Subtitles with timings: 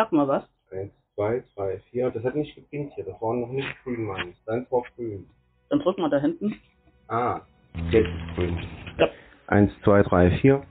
[0.00, 0.44] Sag mal was.
[0.70, 2.10] Eins, zwei, drei, vier.
[2.10, 3.04] Das hat nicht gepinkt hier.
[3.04, 4.32] Das war noch nicht grün, Mann.
[4.46, 5.28] Deins war grün.
[5.68, 6.58] Dann drück mal da hinten.
[7.08, 7.42] Ah,
[7.90, 8.58] jetzt ist grün.
[8.96, 9.08] Ja.
[9.48, 10.62] Eins, zwei, drei, vier.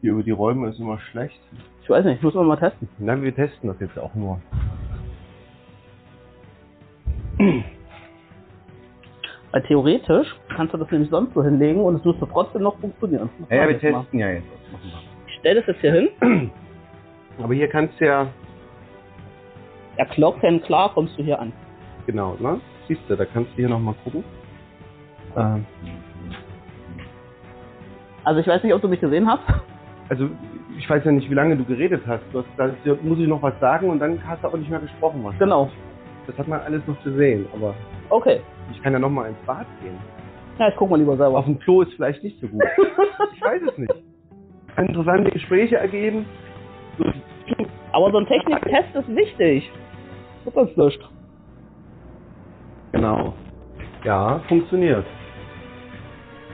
[0.00, 1.38] Hier über die Räume ist immer schlecht.
[1.84, 2.88] Ich weiß nicht, muss man mal testen.
[2.98, 4.40] Nein, wir testen das jetzt auch nur.
[9.52, 10.26] Weil theoretisch
[10.56, 13.30] kannst du das nämlich sonst so hinlegen und es müsste trotzdem noch funktionieren.
[13.48, 14.00] Ja, wir jetzt mal.
[14.02, 14.48] testen ja jetzt.
[15.28, 16.50] Ich stell das jetzt hier hin.
[17.42, 18.26] Aber hier kannst du ja,
[19.98, 21.52] Ja, Glocken, klar kommst du hier an.
[22.06, 22.60] genau, ne?
[22.88, 24.22] Siehst du, da kannst du hier nochmal gucken.
[25.36, 25.64] Ähm,
[28.24, 29.42] Also ich weiß nicht, ob du mich gesehen hast.
[30.08, 30.28] also,
[30.78, 32.22] ich weiß ja nicht, wie lange du geredet hast.
[32.32, 32.70] Du hast da
[33.02, 35.20] muss ich noch was sagen und dann hast du aber nicht mehr gesprochen.
[35.24, 35.38] Was.
[35.38, 35.70] Genau.
[36.26, 37.74] Das hat man alles noch gesehen, aber
[38.08, 38.40] Okay.
[38.72, 39.98] ich kann ja nochmal ins Bad gehen.
[40.58, 41.38] Ja, ich guck mal lieber selber.
[41.38, 42.62] Auf dem Klo ist vielleicht nicht so gut.
[43.34, 43.92] Ich weiß es nicht.
[44.74, 46.24] Kann interessante Gespräche ergeben.
[47.94, 49.70] Aber so ein Techniktest ist wichtig.
[50.42, 51.00] Wird das löscht.
[52.90, 53.34] Genau.
[54.02, 55.06] Ja, funktioniert.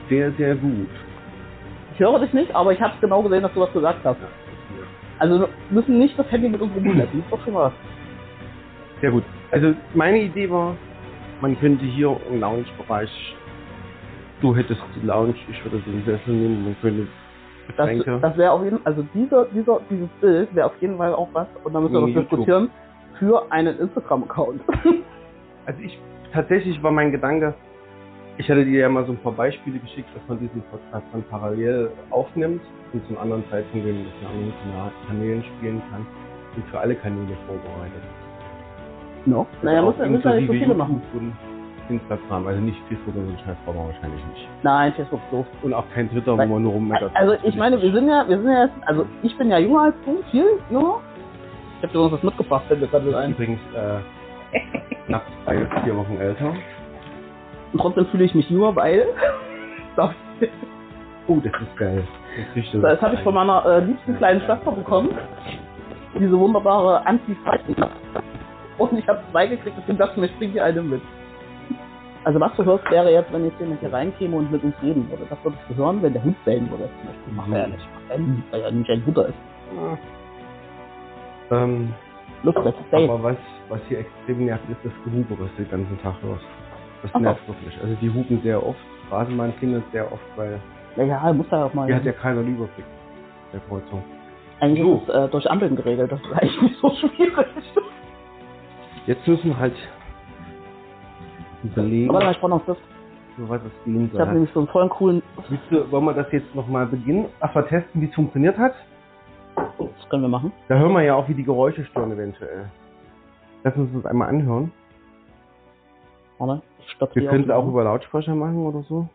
[0.07, 0.87] Sehr, sehr gut.
[1.93, 4.19] Ich höre dich nicht, aber ich habe genau gesehen, dass du was gesagt hast.
[5.17, 6.71] Also wir müssen nicht das Handy mit uns.
[6.75, 7.73] Das ist doch schon was.
[9.01, 9.23] Sehr gut.
[9.49, 10.75] Also meine Idee war,
[11.41, 13.35] man könnte hier im Lounge-Bereich,
[14.41, 17.07] du hättest die Lounge, ich würde den Sessel nehmen, man könnte
[17.77, 17.89] Das,
[18.21, 21.29] das wäre auf jeden Fall, also dieser, dieser, dieses Bild wäre auf jeden Fall auch
[21.33, 22.29] was, und da müssen wir YouTube.
[22.29, 22.69] diskutieren,
[23.19, 24.61] für einen Instagram-Account.
[25.67, 25.95] Also ich,
[26.33, 27.53] tatsächlich war mein Gedanke,
[28.37, 31.23] ich hatte dir ja mal so ein paar Beispiele geschickt, dass man diesen Podcast dann
[31.29, 32.61] parallel aufnimmt
[32.93, 36.05] und zum anderen Zeitpunkt den anderen Kana- Kanälen spielen kann
[36.55, 38.01] und für alle Kanäle vorbereitet.
[39.27, 39.45] no?
[39.61, 40.99] Naja, muss Auch ja nicht so viele machen.
[41.13, 41.33] Und
[41.91, 44.47] Instagram, also nicht Facebook und so Scheiß brauchen wir wahrscheinlich nicht.
[44.63, 45.45] Nein, Facebook doof.
[45.61, 47.11] Und auch kein Twitter, Weil- wo man nur rummeckert.
[47.13, 49.81] Also ich meine, wir sind ja, wir sind ja jetzt, also ich bin ja jünger
[49.81, 50.99] als du, viel jünger.
[51.77, 53.31] Ich habe dir uns was mitgebracht, fällt mir gerade ein.
[53.31, 54.57] übrigens äh,
[55.07, 56.53] knapp drei, vier Wochen älter.
[57.73, 59.05] Und trotzdem fühle ich mich nur, weil.
[59.97, 60.09] Das,
[61.27, 62.03] Oh, das ist geil.
[62.55, 65.09] Das, so das habe ich von meiner äh, liebsten kleinen Schwester bekommen.
[66.19, 67.35] Diese wunderbare anti
[68.77, 71.01] Und ich habe zwei gekriegt, deswegen dachte ich mir, ich bringe die eine mit.
[72.23, 75.09] Also was du hörst, wäre jetzt, wenn jetzt jemand hier reinkäme und mit uns reden
[75.09, 75.25] würde.
[75.29, 76.87] Das würdest du hören, wenn der Hund bellen würde.
[76.99, 77.33] Zum Beispiel.
[77.33, 77.89] Macht er ja nicht.
[78.19, 79.37] Nie, weil er nicht ein Butter ist.
[81.51, 81.93] Ähm,
[82.43, 83.03] Look, that's safe.
[83.03, 83.37] aber was,
[83.69, 86.45] was hier extrem nervt, ist das Gehupe, was du den ganzen Tag hörst.
[87.03, 87.19] Das so.
[87.19, 87.77] nervt wirklich.
[87.81, 88.79] Also die hupen sehr oft.
[89.07, 90.59] Straßenbahn klingelt sehr oft, weil
[90.97, 91.85] Ja, muss da auch mal.
[91.87, 92.85] hier hat ja keiner einen Überblick
[93.51, 94.03] der Kreuzung.
[94.59, 94.95] Eigentlich So.
[94.97, 96.11] ist es äh, durch Ampeln geregelt.
[96.11, 97.47] Das ist eigentlich nicht so schwierig.
[99.07, 99.75] Jetzt müssen wir halt
[101.63, 102.75] überlegen, Aber dann, ich brauche noch für
[103.49, 104.33] was es gehen Ich habe soll.
[104.33, 105.23] nämlich so einen vollen coolen.
[105.49, 107.25] Willst du, wollen wir das jetzt nochmal beginnen?
[107.39, 108.73] Ach, mal testen, wie es funktioniert hat?
[109.55, 110.51] Das können wir machen.
[110.67, 112.69] Da hören wir ja auch, wie die Geräusche stören eventuell.
[113.63, 114.71] Lass uns das einmal anhören.
[116.37, 119.07] Warte, ich stopp Wir können es auch über Lautsprecher machen oder so.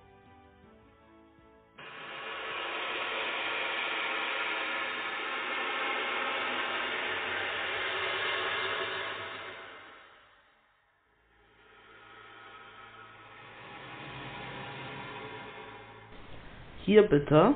[16.87, 17.55] Hier bitte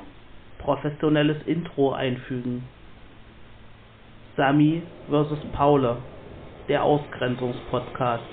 [0.57, 2.67] professionelles Intro einfügen.
[4.35, 5.95] Sami versus Paule,
[6.67, 8.23] der Ausgrenzungspodcast.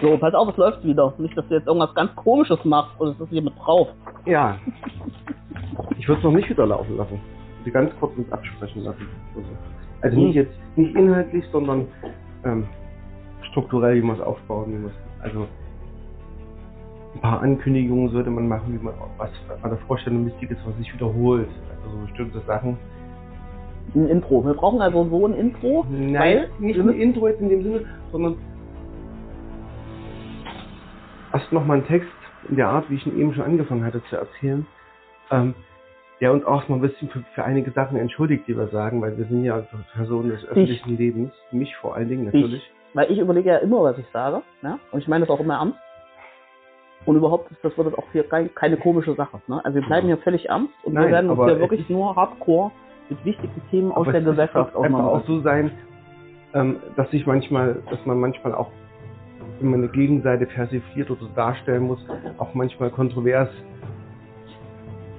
[0.00, 1.12] So, pass auf, es läuft wieder.
[1.18, 3.88] Nicht, dass du jetzt irgendwas ganz komisches machst und es ist hier mit drauf.
[4.24, 4.58] Ja.
[6.04, 7.18] Ich würde es noch nicht wieder laufen lassen.
[7.64, 9.08] Sie ganz kurz uns absprechen lassen.
[9.34, 9.48] Also,
[10.02, 10.26] also Mhm.
[10.26, 11.86] nicht jetzt, nicht inhaltlich, sondern
[12.44, 12.66] ähm,
[13.50, 15.46] strukturell, wie man es aufbauen, es, also
[17.14, 19.30] ein paar Ankündigungen sollte man machen, wie man was
[19.62, 21.48] bei der Vorstellung wichtig ist, was sich wiederholt.
[21.70, 22.76] Also so bestimmte Sachen.
[23.94, 24.44] Ein Intro.
[24.44, 27.80] Wir brauchen also so ein Intro, Nein, nicht ein Intro jetzt in dem Sinne,
[28.12, 28.36] sondern
[31.32, 32.10] erst nochmal ein Text
[32.50, 34.66] in der Art, wie ich ihn eben schon angefangen hatte zu erzählen,
[35.30, 35.54] ähm,
[36.20, 39.16] der uns auch mal ein bisschen für, für einige Sachen entschuldigt, die wir sagen, weil
[39.16, 39.62] wir sind ja
[39.94, 42.62] Personen des öffentlichen Lebens, mich vor allen Dingen natürlich.
[42.94, 44.78] weil ich überlege ja immer, was ich sage, ne?
[44.92, 45.78] Und ich meine das auch immer ernst.
[47.06, 49.40] Und überhaupt ist das wird das auch hier kein, keine komische Sache.
[49.46, 49.62] Ne?
[49.64, 52.16] Also wir bleiben hier völlig ernst und Nein, wir werden uns hier es wirklich nur
[52.16, 52.70] hardcore
[53.10, 55.26] mit wichtigen Themen aus der es ist Gesellschaft einfach auch auseinandersetzen.
[55.26, 55.70] so sein,
[56.54, 58.70] ähm, dass sich manchmal, dass man manchmal auch,
[59.60, 62.04] wenn man eine Gegenseite persifliert oder darstellen muss,
[62.38, 63.50] auch manchmal kontrovers.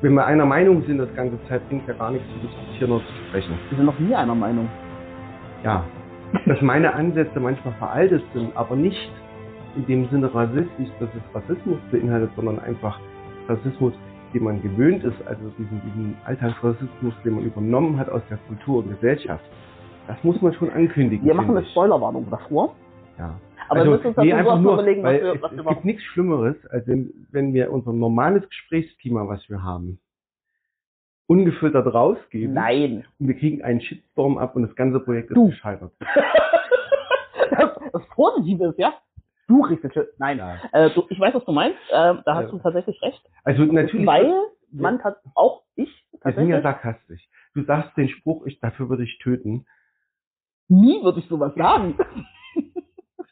[0.01, 3.05] Wenn wir einer Meinung sind, das ganze Zeit bringt ja gar nichts zu diskutieren oder
[3.05, 3.53] zu sprechen.
[3.69, 4.69] Wir sind noch nie einer Meinung.
[5.63, 5.83] ja,
[6.45, 9.09] dass meine Ansätze manchmal veraltet sind, aber nicht
[9.75, 12.99] in dem Sinne rassistisch, dass es Rassismus beinhaltet, sondern einfach
[13.47, 13.93] Rassismus,
[14.33, 18.83] den man gewöhnt ist, also diesen, diesen Alltagsrassismus, den man übernommen hat aus der Kultur
[18.83, 19.43] und Gesellschaft.
[20.07, 21.25] Das muss man schon ankündigen.
[21.25, 21.65] Wir machen eine.
[21.67, 22.75] Spoilerwarnung davor.
[23.17, 23.33] Ja.
[23.69, 25.59] Aber also, wir müssen uns nee, dazu einfach nur, überlegen, was wir, es, was wir
[25.59, 25.73] es machen.
[25.75, 29.99] gibt nichts Schlimmeres, als wenn, wenn wir unser normales Gesprächsklima, was wir haben,
[31.27, 33.05] ungefiltert rausgeben Nein.
[33.19, 35.47] und wir kriegen einen Shitstorm ab und das ganze Projekt ist Du.
[35.49, 35.91] gescheitert.
[37.51, 38.93] das, das Positive ist, ja?
[39.47, 40.07] Du den Shit.
[40.17, 40.37] Nein.
[40.39, 40.57] Ja.
[40.71, 41.77] Äh, du, ich weiß, was du meinst.
[41.89, 42.51] Äh, da hast Ja.
[42.51, 43.21] du tatsächlich recht.
[43.43, 44.33] Also natürlich, Weil
[44.71, 45.89] man hat auch ich
[46.23, 47.21] wir sind ja sarkastisch.
[47.53, 49.65] Du sagst den Spruch, ich, dafür würde ich töten.
[50.67, 51.95] nie würde ich sowas sagen.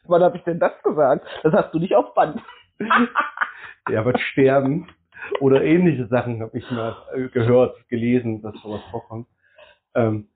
[0.06, 1.26] Wann habe ich denn das gesagt?
[1.42, 2.40] Das hast du nicht auf Band.
[3.88, 4.88] Der wird sterben.
[5.40, 9.26] Oder ähnliche Sachen habe ich mal äh, gehört, gelesen, dass sowas vorkommt.
[9.94, 10.28] Ähm,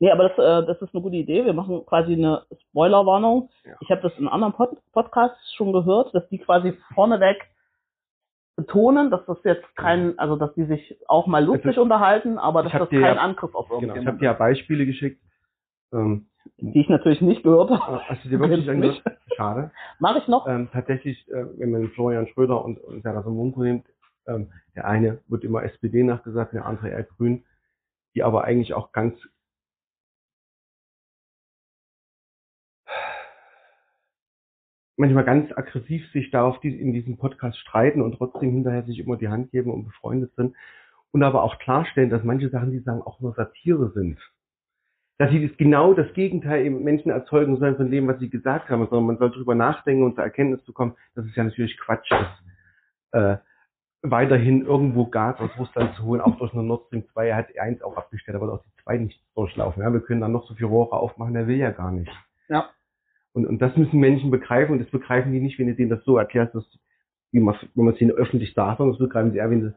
[0.00, 1.44] Nee, aber das, äh, das ist eine gute Idee.
[1.46, 3.48] Wir machen quasi eine Spoilerwarnung.
[3.64, 3.76] Ja.
[3.80, 7.38] Ich habe das in anderen Pod Podcasts schon gehört, dass die quasi vorneweg
[8.56, 12.64] betonen, dass das jetzt kein, also dass die sich auch mal lustig Also, unterhalten, aber
[12.64, 15.22] dass das kein ja- Angriff auf genau, ich habe irgendjemanden dir ja Beispiele geschickt.
[15.92, 16.28] Ähm,
[16.58, 18.00] die ich natürlich nicht gehört habe.
[18.08, 19.02] hast du dir wirklich angehört?
[19.36, 19.70] Schade.
[19.98, 20.46] Mache ich noch?
[20.46, 23.86] Ähm, tatsächlich, äh, wenn man Florian Schröder und, und Sarah Munko nimmt,
[24.26, 27.44] ähm, der eine wird immer SPD nachgesagt, der andere eher Grün,
[28.14, 29.18] die aber eigentlich auch ganz
[34.96, 39.00] manchmal ganz aggressiv sich da auf die, in diesem Podcast streiten und trotzdem hinterher sich
[39.00, 40.54] immer die Hand geben und befreundet sind
[41.10, 44.18] und aber auch klarstellen, dass manche Sachen, die sagen, auch nur Satire sind.
[45.18, 48.68] Dass sie das genau das Gegenteil im Menschen erzeugen sollen von dem, was sie gesagt
[48.68, 51.78] haben, sondern man soll drüber nachdenken und zur Erkenntnis zu kommen, dass es ja natürlich
[51.78, 52.42] Quatsch ist,
[53.12, 53.36] äh,
[54.02, 57.28] weiterhin irgendwo Gas aus Russland zu holen, auch durch eine Nord Stream 2.
[57.28, 59.82] Er hat eins auch abgestellt, aber auch die 2 nicht durchlaufen.
[59.82, 62.10] Ja, wir können dann noch so viel Rohre aufmachen, der will ja gar nicht.
[62.48, 62.68] Ja.
[63.32, 66.04] Und, und das müssen Menschen begreifen und das begreifen die nicht, wenn du denen das
[66.04, 66.64] so erklärst, dass,
[67.32, 69.74] wie man, wenn man es ihnen öffentlich sagt, sondern das begreifen sie eher, wenn du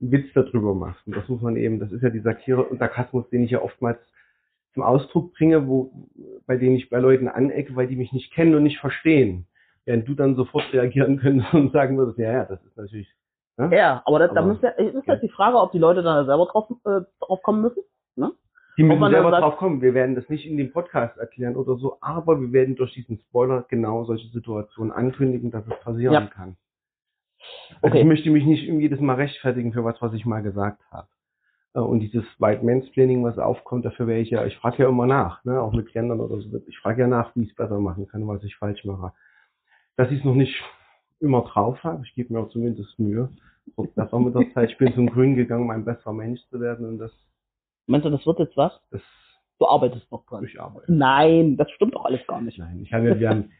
[0.00, 1.04] einen Witz darüber machst.
[1.06, 3.62] Und das muss man eben, das ist ja die Satire und Sarkasmus, den ich ja
[3.62, 3.98] oftmals
[4.74, 5.92] zum Ausdruck bringe, wo,
[6.46, 9.46] bei denen ich bei Leuten anecke, weil die mich nicht kennen und nicht verstehen.
[9.84, 13.08] Während du dann sofort reagieren könntest und sagen würdest, ja, ja, das ist natürlich,
[13.56, 13.70] ne?
[13.76, 16.24] Ja, aber, das, da Aber- muss ja, ist jetzt die Frage, ob die Leute da
[16.24, 17.82] selber drauf, äh, drauf kommen müssen.
[18.14, 18.30] Ne?
[18.76, 19.82] Die müssen selber sagt- drauf kommen.
[19.82, 23.18] Wir werden das nicht in dem Podcast erklären oder so, aber wir werden durch diesen
[23.18, 26.26] Spoiler genau solche Situationen ankündigen, dass es passieren Ja.
[26.26, 26.56] kann.
[27.82, 28.00] Also Okay.
[28.00, 31.08] ich möchte mich nicht irgendwie jedes Mal rechtfertigen für was, was ich mal gesagt habe.
[31.74, 35.06] Äh, Und dieses White Mansplaining, was aufkommt, dafür wäre ich ja, ich frage ja immer
[35.06, 36.60] nach, ne, auch mit Kindern oder so.
[36.66, 39.12] Ich frage ja nach, wie ich es besser machen kann, was ich falsch mache.
[39.96, 40.54] Dass ich es noch nicht
[41.20, 43.28] immer drauf habe, ich gebe mir auch zumindest Mühe.
[43.76, 44.70] Und das auch mit der Zeit.
[44.70, 47.12] Ich bin zum Grün gegangen, um ein besserer Mensch zu werden und das,
[47.86, 48.72] Meinst du, das wird jetzt was?
[48.90, 49.02] das
[49.58, 50.40] Du arbeitest noch dran.
[50.40, 50.96] durcharbeiten.
[50.96, 52.58] Nein, das stimmt doch alles gar nicht.
[52.58, 53.50] Nein, ich habe ja, wir haben,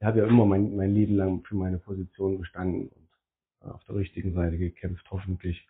[0.00, 2.88] ich habe ja immer mein, mein Leben lang für meine Position gestanden
[3.60, 5.64] und auf der richtigen Seite gekämpft, hoffentlich.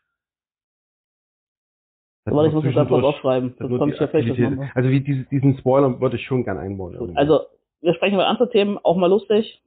[2.27, 4.77] Aber ich muss das was zwischendurch- aufschreiben, das ich ja vielleicht.
[4.77, 6.95] Also wie dieses, diesen Spoiler würde ich schon gern einbauen.
[6.95, 7.17] Irgendwie.
[7.17, 7.47] Also,
[7.81, 9.63] wir sprechen über andere Themen, auch mal lustig.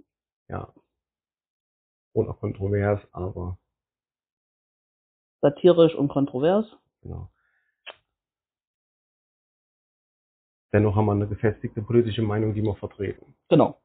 [0.49, 0.67] ja.
[2.13, 3.57] Oder kontrovers, aber
[5.41, 6.65] satirisch und kontrovers.
[7.03, 7.29] genau.
[10.73, 13.33] Dennoch haben wir eine gefestigte politische Meinung, die wir vertreten.
[13.49, 13.67] Genau.
[13.67, 13.75] Und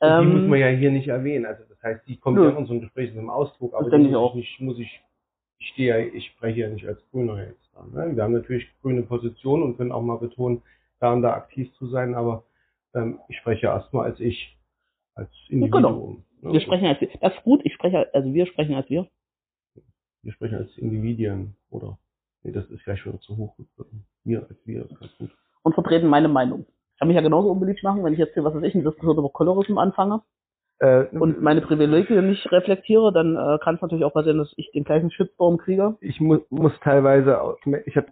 [0.00, 1.46] die Ähm, muss man ja hier nicht erwähnen.
[1.46, 4.12] Also das heißt, die kommt ja in unseren Gesprächen zum Ausdruck, aber Das die ich
[4.12, 4.34] muss auch.
[4.34, 5.00] nicht, muss ich,
[5.58, 7.84] ich stehe ich spreche ja nicht als Grüner jetzt da.
[7.84, 8.16] Ne?
[8.16, 10.62] Wir haben natürlich grüne Position und können auch mal betonen,
[11.00, 12.44] da und da aktiv zu sein, aber
[12.94, 14.56] ähm, ich spreche ja erstmal als ich,
[15.14, 16.24] als Individuum.
[16.42, 16.52] ne?
[16.52, 17.08] wir sprechen als wir.
[17.20, 19.08] Das ist gut, ich spreche, also wir sprechen als wir.
[20.22, 21.98] wir sprechen als Individuen, oder?
[22.42, 23.56] Nee, das ist vielleicht schon zu hoch.
[24.24, 25.30] Wir als wir ist ganz gut.
[25.62, 26.66] und vertreten meine Meinung.
[26.92, 28.84] Ich kann mich ja genauso unbeliebt machen, wenn ich jetzt hier, was weiß ich, eine
[28.84, 30.22] Diskussion über Colorism anfange
[30.80, 34.70] Äh, und meine Privilegien nicht reflektiere, dann äh, kann es natürlich auch passieren, dass ich
[34.70, 35.96] den gleichen Shitstorm kriege.
[36.00, 37.56] ich mu muss teilweise,
[37.86, 38.06] ich habe,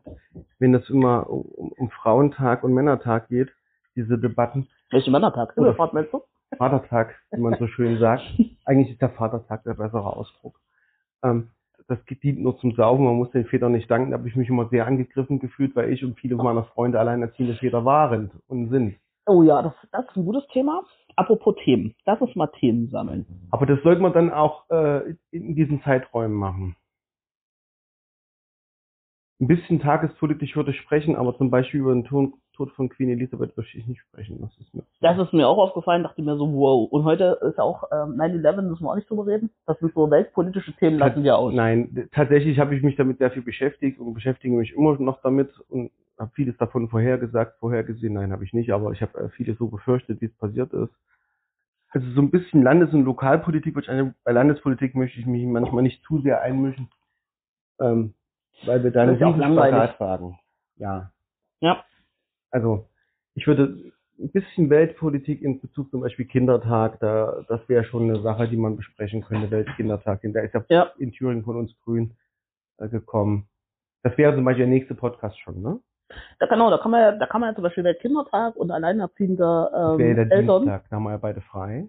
[0.59, 3.51] wenn das immer um, um Frauentag und Männertag geht,
[3.95, 5.53] diese Debatten, Welchen Männertag?
[5.57, 6.11] Oder- Oder Vatertag?
[6.11, 6.57] du?
[6.57, 8.23] Vatertag, wie man so schön sagt,
[8.65, 10.59] eigentlich ist der Vatertag der bessere Ausdruck.
[11.23, 11.49] Ähm,
[11.89, 14.49] das dient nur zum Saufen, man muss den Vätern nicht danken, da habe ich mich
[14.49, 18.97] immer sehr angegriffen gefühlt, weil ich und viele meiner Freunde alleinerziehende Väter waren und sind.
[19.27, 20.83] Oh ja, das, das ist ein gutes Thema.
[21.17, 21.95] Apropos Themen.
[22.05, 23.27] Lass uns mal Themen sammeln.
[23.51, 26.77] Aber das sollte man dann auch äh, in diesen Zeiträumen machen.
[29.41, 33.11] Ein bisschen tagespolitisch würde ich sprechen, aber zum Beispiel über den Ton, Tod von Queen
[33.11, 34.41] Elizabeth ich nicht sprechen.
[34.41, 36.91] Das ist mir Das ist mir auch aufgefallen, dachte mir so, wow.
[36.91, 39.51] Und heute ist auch ähm, 9-11, müssen wir auch nicht drüber reden.
[39.67, 41.53] Das sind so weltpolitische Themen, lassen wir aus.
[41.55, 45.51] Nein, tatsächlich habe ich mich damit sehr viel beschäftigt und beschäftige mich immer noch damit
[45.69, 48.15] und habe vieles davon vorhergesagt, vorhergesehen.
[48.15, 50.93] Nein, habe ich nicht, aber ich habe äh, vieles so befürchtet, wie es passiert ist.
[51.91, 56.21] Also so ein bisschen Landes- und Lokalpolitik, bei Landespolitik möchte ich mich manchmal nicht zu
[56.21, 56.89] sehr einmischen,
[57.81, 58.15] ähm,
[58.65, 59.97] weil wir da ja auch langweilig.
[59.97, 60.39] Tragen.
[60.77, 61.11] Ja,
[61.61, 61.85] Ja.
[62.57, 62.89] Also
[63.35, 68.23] ich würde ein bisschen Weltpolitik in Bezug zum Beispiel Kindertag, da das wäre schon eine
[68.23, 70.91] Sache, die man besprechen könnte, Weltkindertag, denn der ist ja, Ja.
[70.99, 72.17] in Thüringen von uns Grün
[72.79, 73.47] äh, gekommen.
[74.03, 75.79] Das wäre zum Beispiel der nächste Podcast schon, ne?
[76.39, 79.69] Da, genau, da kann man ja, da kann man ja zum Beispiel Weltkindertag und alleinerziehende
[79.71, 80.63] Das ähm, der Eltern.
[80.63, 81.89] Dienstag, da haben wir ja beide frei.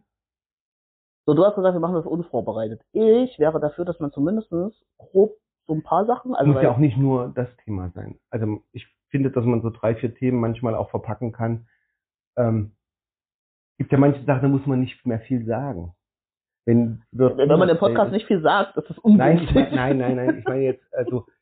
[1.26, 2.82] So, du hast gesagt, wir machen das unvorbereitet.
[2.92, 4.50] Ich wäre dafür, dass man zumindest
[4.98, 8.18] grob so ein paar Sachen, also muss ja auch nicht nur das Thema sein.
[8.32, 11.68] Also ich finde, dass man so drei, vier Themen manchmal auch verpacken kann.
[12.38, 12.74] Ähm,
[13.78, 15.94] gibt ja manche Sachen, da muss man nicht mehr viel sagen.
[16.66, 19.56] Wenn, wird wenn man im Podcast nicht viel sagt, ist das Nein, ungünstig.
[19.56, 20.40] mein, nein, nein, nein.
[20.40, 21.26] Ich meine jetzt, also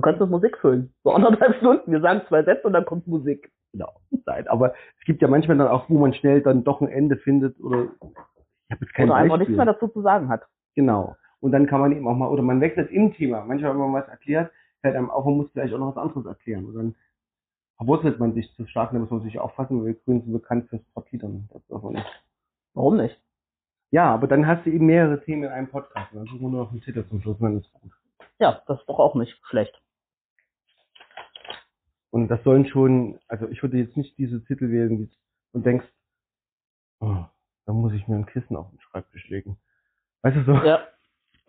[0.00, 0.94] Du kannst mit Musik füllen.
[1.04, 1.92] So anderthalb Stunden.
[1.92, 3.52] Wir sagen zwei Sätze und dann kommt Musik.
[3.72, 4.48] genau, nein.
[4.48, 7.60] Aber es gibt ja manchmal dann auch, wo man schnell dann doch ein Ende findet
[7.60, 10.46] oder ich habe jetzt kein Oder einfach nichts mehr dazu zu sagen hat.
[10.74, 11.16] Genau.
[11.40, 13.44] Und dann kann man eben auch mal, oder man wechselt im Thema.
[13.44, 16.26] Manchmal, wenn man was erklärt, fällt einem auf, man muss vielleicht auch noch was anderes
[16.26, 16.66] erklären.
[16.66, 16.94] Und dann
[17.76, 20.68] verwurzelt man sich zu stark, da muss man sich aufpassen, weil wir Grünen sind bekannt
[20.68, 21.48] fürs Torpedern.
[21.52, 22.24] Das darf man nicht.
[22.74, 23.20] Warum nicht?
[23.90, 26.12] Ja, aber dann hast du eben mehrere Themen in einem Podcast.
[26.12, 27.92] Und dann suchen wir nur noch einen Titel zum Schluss, und dann ist gut.
[28.38, 29.80] Ja, das ist doch auch nicht schlecht.
[32.10, 35.10] Und das sollen schon, also ich würde jetzt nicht diese Titel wählen die,
[35.52, 35.86] und denkst,
[37.00, 37.24] oh,
[37.66, 39.58] da muss ich mir ein Kissen auf den Schreibtisch legen.
[40.22, 40.52] Weißt du so?
[40.54, 40.86] Ja.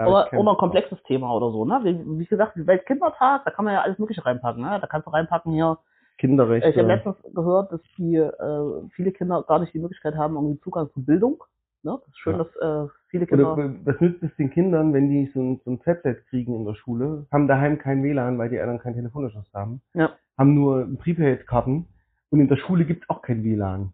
[0.08, 1.80] Oder, oder ein komplexes Thema oder so, ne?
[1.84, 4.78] Wie, wie gesagt, Weltkindertag, da kann man ja alles Mögliche reinpacken, ne?
[4.80, 5.78] Da kannst du reinpacken hier.
[6.18, 6.70] Kinderrechte.
[6.70, 10.60] Ich habe letztens gehört, dass die äh, viele Kinder gar nicht die Möglichkeit haben, irgendwie
[10.60, 11.44] Zugang zu Bildung.
[11.84, 11.98] Ne?
[12.00, 12.44] Das ist schön, Ja.
[12.44, 12.56] dass
[12.88, 13.54] äh, viele Kinder.
[13.54, 16.66] Oder was nützt es den Kindern, wenn die so ein, so ein Tablet kriegen in
[16.66, 20.12] der Schule, haben daheim kein WLAN, weil die Eltern keinen Telefonanschluss haben, Ja.
[20.38, 21.88] haben nur Prepaid-Karten
[22.30, 23.92] und in der Schule gibt es auch kein WLAN.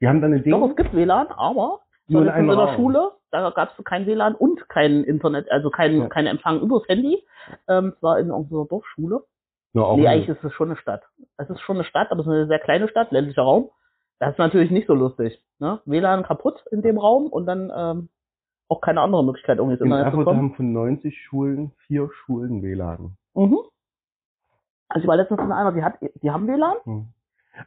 [0.00, 2.74] Die haben dann ein Ding, Doch, es gibt WLAN, aber nur in in, Raum.
[2.74, 6.08] Schule, da gab es kein WLAN und kein Internet, also kein, Ja.
[6.08, 7.22] kein Empfang übers Handy.
[7.68, 9.22] Ähm, es war in unserer Dorfschule.
[9.72, 11.02] Nur auch nee, eigentlich ist es schon eine Stadt.
[11.36, 13.70] Es ist schon eine Stadt, aber es ist eine sehr kleine Stadt, ländlicher Raum.
[14.18, 15.42] Das ist natürlich nicht so lustig.
[15.58, 15.80] Ne?
[15.84, 18.08] WLAN kaputt in dem Raum und dann ähm,
[18.68, 20.38] auch keine andere Möglichkeit, irgendwie ins in Internet zu kommen.
[20.38, 23.16] haben von 90 Schulen vier Schulen WLAN.
[23.34, 23.58] Mhm.
[24.88, 26.76] Also ich war letztens in einer, die hat, die haben WLAN.
[26.84, 27.08] Hm.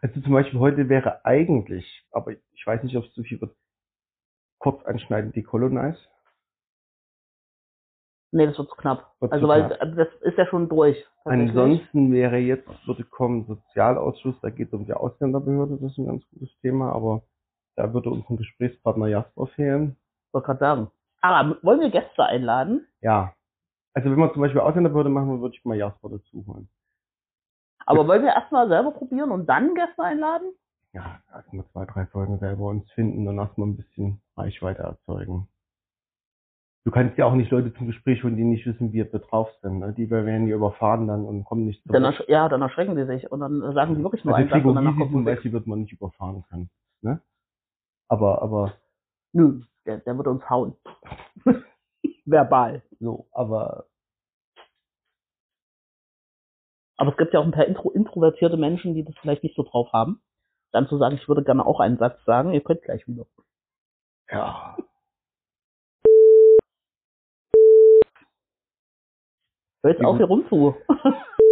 [0.01, 3.55] Also zum Beispiel heute wäre eigentlich, aber ich weiß nicht, ob es zu viel wird,
[4.59, 5.99] kurz anschneiden, decolonize.
[8.31, 9.15] Nee, das wird zu knapp.
[9.19, 9.95] Wird also zu weil knapp.
[9.95, 11.03] das ist ja schon durch.
[11.25, 16.05] Ansonsten wäre jetzt, würde kommen Sozialausschuss, da geht es um die Ausländerbehörde, das ist ein
[16.05, 17.23] ganz gutes Thema, aber
[17.75, 19.97] da würde uns ein Gesprächspartner Jasper fehlen.
[20.27, 20.91] Ich wollte gerade sagen.
[21.21, 22.87] Ah, wollen wir Gäste einladen?
[23.01, 23.33] Ja.
[23.93, 26.69] Also wenn wir zum Beispiel Ausländerbehörde machen, würde ich mal Jasper dazu holen.
[27.85, 30.53] Aber wollen wir erstmal selber probieren und dann Gäste einladen?
[30.93, 35.47] Ja, erstmal zwei, drei Folgen selber uns finden und erstmal ein bisschen Reichweite erzeugen.
[36.85, 39.49] Du kannst ja auch nicht Leute zum Gespräch holen, die nicht wissen, wie wir drauf
[39.61, 39.79] sind.
[39.79, 39.93] Ne?
[39.93, 42.19] Die werden ja überfahren dann und kommen nicht Dann zurück.
[42.19, 44.67] ersch ja, dann erschrecken die sich und dann sagen die wirklich nur Also einen Satz
[44.67, 45.25] und danach Gregor kommt zum.
[45.25, 46.69] Beispiel wird man nicht überfahren können.
[47.01, 47.21] Ne?
[48.07, 48.73] Aber, aber,
[49.33, 50.75] Nö, der, der wird uns hauen.
[52.25, 52.81] Verbal.
[52.99, 53.85] so, aber
[56.97, 59.63] Aber es gibt ja auch ein paar intro introvertierte Menschen, die das vielleicht nicht so
[59.63, 60.21] drauf haben.
[60.71, 63.25] Dann zu sagen, ich würde gerne auch einen Satz sagen, ihr könnt gleich wieder.
[64.31, 64.77] ja.
[69.83, 70.75] Hör jetzt auf, hier rumzu.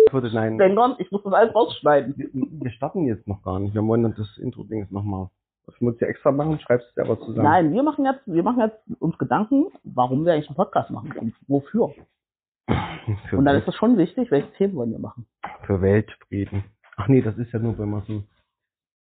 [0.08, 2.14] Ich würde, nein, Denkern, ich muss das alles rausschneiden.
[2.18, 3.74] wir, wir starten jetzt noch gar nicht.
[3.74, 5.30] Wir wollen dann das Intro-Ding jetzt nochmal.
[5.66, 7.44] Das muss ja extra machen, schreibst du aber zusammen.
[7.44, 11.12] Nein, wir machen jetzt, wir machen jetzt uns Gedanken, warum wir eigentlich einen Podcast machen
[11.18, 11.94] und wofür.
[13.30, 15.26] Für, Und dann ist es schon wichtig, welche Themen wollen wir machen.
[15.66, 16.66] für Weltfrieden.
[16.98, 18.24] Ach nee, das ist ja nur, wenn man so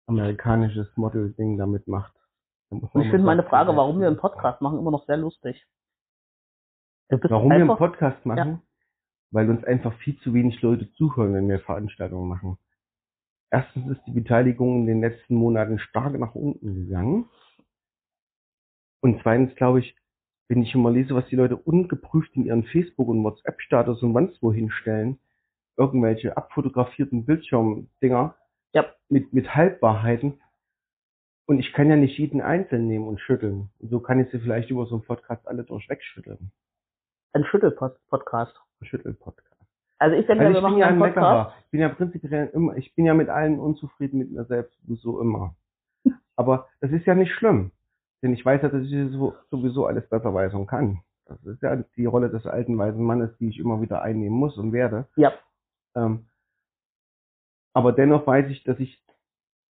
[0.06, 2.14] amerikanisches Model-Ding damit macht.
[2.68, 4.16] Und ich finde meine Frage, warum wir einen.
[4.16, 5.64] Podcast machen, immer noch sehr lustig.
[7.08, 8.62] Warum wir einen Podcast machen?
[9.30, 12.58] Weil uns einfach viel zu wenig Leute zuhören, wenn wir Veranstaltungen machen.
[13.50, 17.28] Erstens ist die Beteiligung in den letzten Monaten stark nach unten gegangen.
[19.00, 19.96] Und zweitens glaube ich,
[20.48, 24.42] wenn ich immer lese, was die Leute ungeprüft in ihren Facebook- und WhatsApp-Status und sonst
[24.42, 25.18] wo hinstellen,
[25.76, 28.34] irgendwelche abfotografierten Bildschirmdinger
[28.73, 28.87] Ja.
[29.08, 30.40] mit, mit Halbwahrheiten.
[31.46, 33.70] Und ich kann ja nicht jeden einzeln nehmen und schütteln.
[33.78, 36.50] Und so kann ich sie vielleicht über so einen Podcast alle durchwegschütteln.
[37.32, 38.56] ein Schüttel-Podcast.
[38.82, 39.46] Schüttel-Podcast.
[39.99, 41.16] Also ich denke, Also wir ich bin machen ja ein Podcast.
[41.16, 41.54] Meckerer.
[41.64, 45.20] Ich bin ja prinzipiell immer, ich bin ja mit allen unzufrieden mit mir selbst, so
[45.20, 45.54] immer.
[46.37, 47.70] Aber das ist ja nicht schlimm.
[48.23, 51.00] Denn ich weiß ja, dass ich so- sowieso alles besser weiß und kann.
[51.26, 54.58] Das ist ja die Rolle des alten weisen Mannes, die ich immer wieder einnehmen muss
[54.58, 55.06] und werde.
[55.16, 55.32] Ja.
[55.94, 56.26] Ähm,
[57.76, 58.99] Aber dennoch weiß ich, dass ich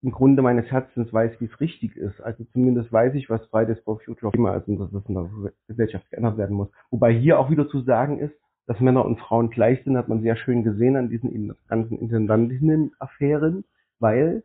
[0.02, 2.20] im Grunde meines Herzens weiß, wie es richtig ist.
[2.20, 5.30] Also zumindest weiß ich, was Fridays for Future immer ist und dass das in der
[5.68, 6.68] Gesellschaft geändert werden muss.
[6.90, 8.34] Wobei hier auch wieder zu sagen ist,
[8.66, 13.64] dass Männer und Frauen gleich sind, hat man sehr schön gesehen an diesen ganzen Intendantinnen-Affären,
[14.00, 14.42] weil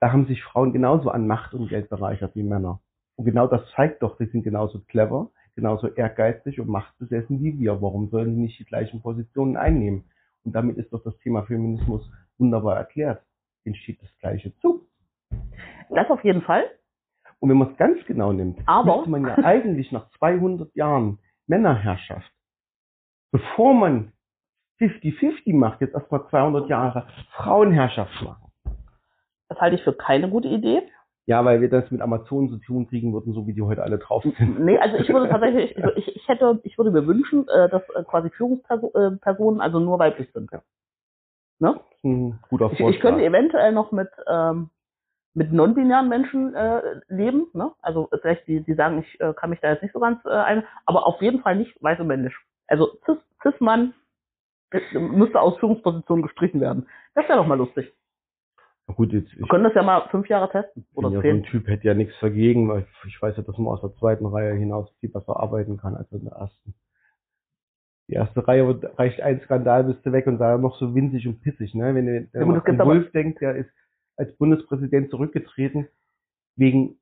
[0.00, 2.80] da haben sich Frauen genauso an Macht und Geld bereichert wie Männer.
[3.16, 7.82] Und genau das zeigt doch, die sind genauso clever, genauso ehrgeizig und machtbesessen wie wir.
[7.82, 10.04] Warum sollen sie nicht die gleichen Positionen einnehmen?
[10.44, 13.22] Und damit ist doch das Thema Feminismus wunderbar erklärt.
[13.64, 14.86] Den steht das Gleiche zu.
[15.90, 16.64] Das auf jeden Fall.
[17.40, 21.18] Und wenn man es ganz genau nimmt, Aber- müsste man ja eigentlich nach 200 Jahren
[21.46, 22.30] Männerherrschaft,
[23.30, 24.12] bevor man
[24.80, 28.52] 50-50 macht, jetzt erstmal 200 Jahre Frauenherrschaft machen.
[29.48, 30.82] Das halte ich für keine gute Idee.
[31.26, 33.98] Ja, weil wir das mit Amazon zu tun kriegen würden, so wie die heute alle
[33.98, 34.60] drauf sind.
[34.60, 38.02] Nee, also ich würde tatsächlich, ich, ich, hätte, ich würde mir wünschen, äh, dass äh,
[38.04, 40.50] quasi Führungspersonen Personen also nur weiblich sind.
[40.52, 40.62] Ja.
[41.58, 41.74] Ne?
[41.74, 42.90] Das ist ein guter Ich, Vorschlag.
[42.90, 44.70] ich könnte eventuell noch mit ähm,
[45.34, 47.70] mit non-binären Menschen äh, leben, ne?
[47.80, 50.30] Also vielleicht die, die sagen, ich äh, kann mich da jetzt nicht so ganz äh,
[50.30, 52.34] ein, aber auf jeden Fall nicht weiß und männlich.
[52.66, 53.94] Also cis, cis Mann
[54.72, 56.88] äh, müsste aus Führungspositionen gestrichen werden.
[57.14, 57.92] Das wäre doch mal lustig.
[58.88, 61.18] Na Gut, jetzt, ich Wir können das ja mal fünf Jahre testen oder ja so
[61.18, 61.42] ein zehn.
[61.44, 64.54] Typ, hätte ja nichts dagegen, weil ich weiß ja, dass man aus der zweiten Reihe
[64.54, 66.74] hinaus viel besser arbeiten kann als in der ersten.
[68.08, 71.40] Die erste Reihe reicht ein Skandal, bist du weg und da noch so winzig und
[71.42, 71.94] pissig, ne?
[71.94, 73.70] Wenn, du- Ja, an Wolf denkt, der ist
[74.16, 75.88] als Bundespräsident zurückgetreten,
[76.56, 76.98] wegen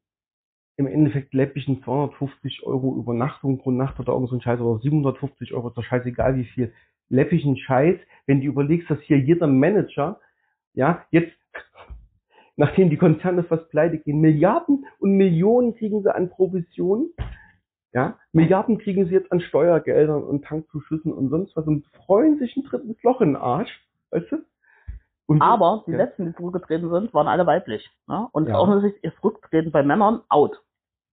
[0.77, 5.55] im Endeffekt läppischen 250 Euro Übernachtung pro Nacht oder irgend so ein Scheiß oder 750
[5.55, 6.73] Euro, ist doch scheißegal wie viel
[7.09, 7.97] läppischen Scheiß,
[8.27, 10.21] wenn du überlegst, dass hier jeder Manager,
[10.75, 11.33] ja, jetzt,
[12.57, 17.11] nachdem die Konzerne fast pleite gehen, Milliarden und Millionen kriegen sie an Provisionen,
[17.97, 22.55] ja, Milliarden kriegen sie jetzt an Steuergeldern und Tankzuschüssen und sonst was und freuen sich
[22.55, 23.71] ein drittes Loch in den Arsch,
[24.11, 24.45] weißt du?
[25.25, 25.97] Und Aber die ja.
[25.97, 27.91] letzten, die zurückgetreten sind, waren alle weiblich.
[28.07, 28.29] Ne?
[28.33, 28.59] Und Ja.
[28.59, 30.63] auch nur sich ist Rücktreten bei Männern out.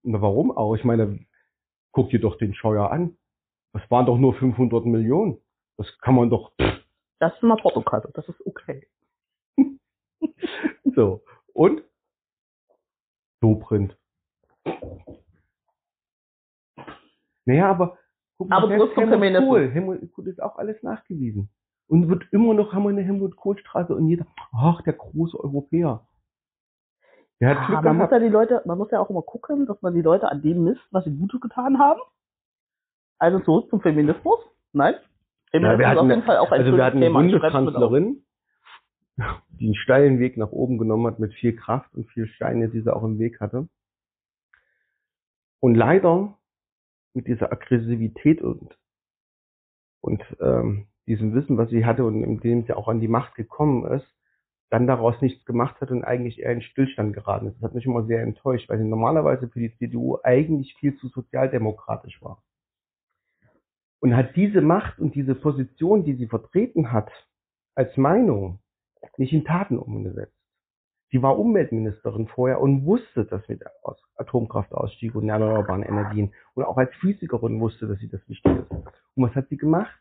[0.03, 0.75] Na, warum auch?
[0.75, 1.25] Ich meine,
[1.93, 3.15] guck dir doch den Scheuer an.
[3.71, 5.37] Das waren doch nur 500 Millionen.
[5.77, 6.51] Das kann man doch,
[7.19, 8.85] Das ist eine Portokasse, das ist okay.
[10.95, 11.23] so.
[11.53, 11.81] Und?
[13.41, 13.97] Dobrindt.
[17.45, 17.97] Naja, aber
[18.37, 19.49] guck Aber selbst zurück zum Helmut.
[19.49, 20.07] Kohl.
[20.13, 21.49] Kohl ist auch alles nachgewiesen.
[21.87, 26.07] Und wird immer noch, haben wir eine Helmut Kohl-Straße und jeder, ach, der große Europäer.
[27.41, 29.65] Der hat Ah, Glück man muss ja die Leute, man muss ja auch immer gucken,
[29.65, 31.99] dass man die Leute an dem misst, was sie Gutes getan haben.
[33.19, 34.39] Also zurück zum Feminismus.
[34.71, 34.95] Nein.
[35.51, 37.19] Feminismus wir ist auf hatten- jeden Fall auch ein Also wir hatten eine Thema.
[37.19, 38.25] Bundeskanzlerin,
[39.59, 42.81] die einen steilen Weg nach oben genommen hat mit viel Kraft und viel Steine, die
[42.81, 43.67] sie auch im Weg hatte.
[45.59, 46.37] Und leider
[47.13, 48.77] mit dieser Aggressivität und,
[50.01, 53.35] und ähm, diesem Wissen, was sie hatte und in dem sie auch an die Macht
[53.35, 54.07] gekommen ist,
[54.69, 57.55] dann daraus nichts gemacht hat und eigentlich eher in Stillstand geraten ist.
[57.57, 61.09] Das hat mich immer sehr enttäuscht, weil sie normalerweise für die CDU eigentlich viel zu
[61.09, 62.41] sozialdemokratisch war.
[63.99, 67.11] Und hat diese Macht und diese Position, die sie vertreten hat,
[67.75, 68.59] als Meinung,
[69.17, 70.42] nicht in Taten umgesetzt.
[71.13, 76.33] Sie war Umweltministerin vorher und wusste das mit Aus- Atomkraftausstieg und erneuerbaren Energien.
[76.55, 78.71] Und auch als Physikerin wusste, dass sie das wichtig ist.
[78.71, 79.95] Und was hat sie gemacht?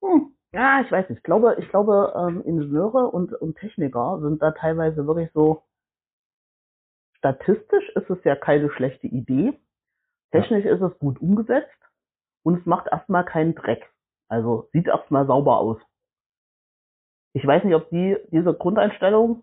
[0.00, 0.32] Hm.
[0.52, 1.18] Ja, ich weiß nicht.
[1.18, 5.64] Ich glaube, ich glaube, ähm, Ingenieure und, und Techniker sind da teilweise wirklich so.
[7.18, 9.58] Statistisch ist es ja keine schlechte Idee.
[10.30, 11.90] Technisch ist es gut umgesetzt
[12.44, 13.92] und es macht erstmal keinen Dreck.
[14.28, 15.78] Also sieht erstmal sauber aus.
[17.32, 19.42] Ich weiß nicht, ob die diese Grundeinstellung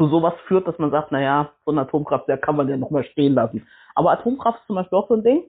[0.00, 3.04] zu sowas führt, dass man sagt, naja, so ein Atomkraftwerk kann man ja noch mal
[3.04, 3.66] stehen lassen.
[3.94, 5.42] Aber Atomkraft ist zum Beispiel auch so ein Ding.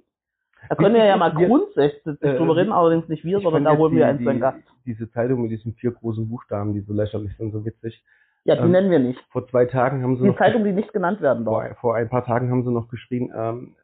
[0.68, 3.78] Da können wir ja mal Wir- grundsätzlich äh, drüber reden, allerdings nicht wir, sondern da
[3.78, 4.58] holen wir die- einen seinen die- Gast.
[4.86, 8.04] Diese Zeitung mit diesen vier großen Buchstaben, die so lächerlich sind, so witzig.
[8.44, 9.20] Ja, die ähm, nennen wir nicht.
[9.32, 11.78] Vor zwei Tagen haben sie Die noch Zeitung, die nicht genannt werden vor, darf.
[11.80, 13.76] vor ein paar Tagen haben sie noch geschrieben, ähm,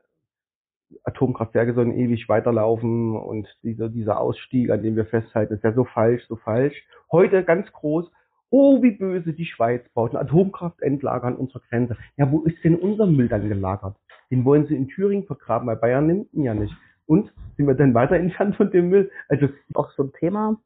[1.04, 5.84] Atomkraftwerke sollen ewig weiterlaufen und dieser, dieser Ausstieg, an dem wir festhalten, ist ja so
[5.86, 6.76] falsch, so falsch.
[7.12, 8.10] Heute ganz groß,
[8.50, 11.98] oh, wie böse die Schweiz baut ein Atomkraftendlager an unserer Grenze.
[12.16, 13.98] Ja, wo ist denn unser Müll dann gelagert?
[14.32, 16.76] Den wollen sie in Thüringen vergraben, weil Bayern nimmt ihn ja nicht.
[17.06, 19.12] Und sind wir dann weiter entfernt von dem Müll?
[19.30, 20.58] Also, Auch so ein Thema.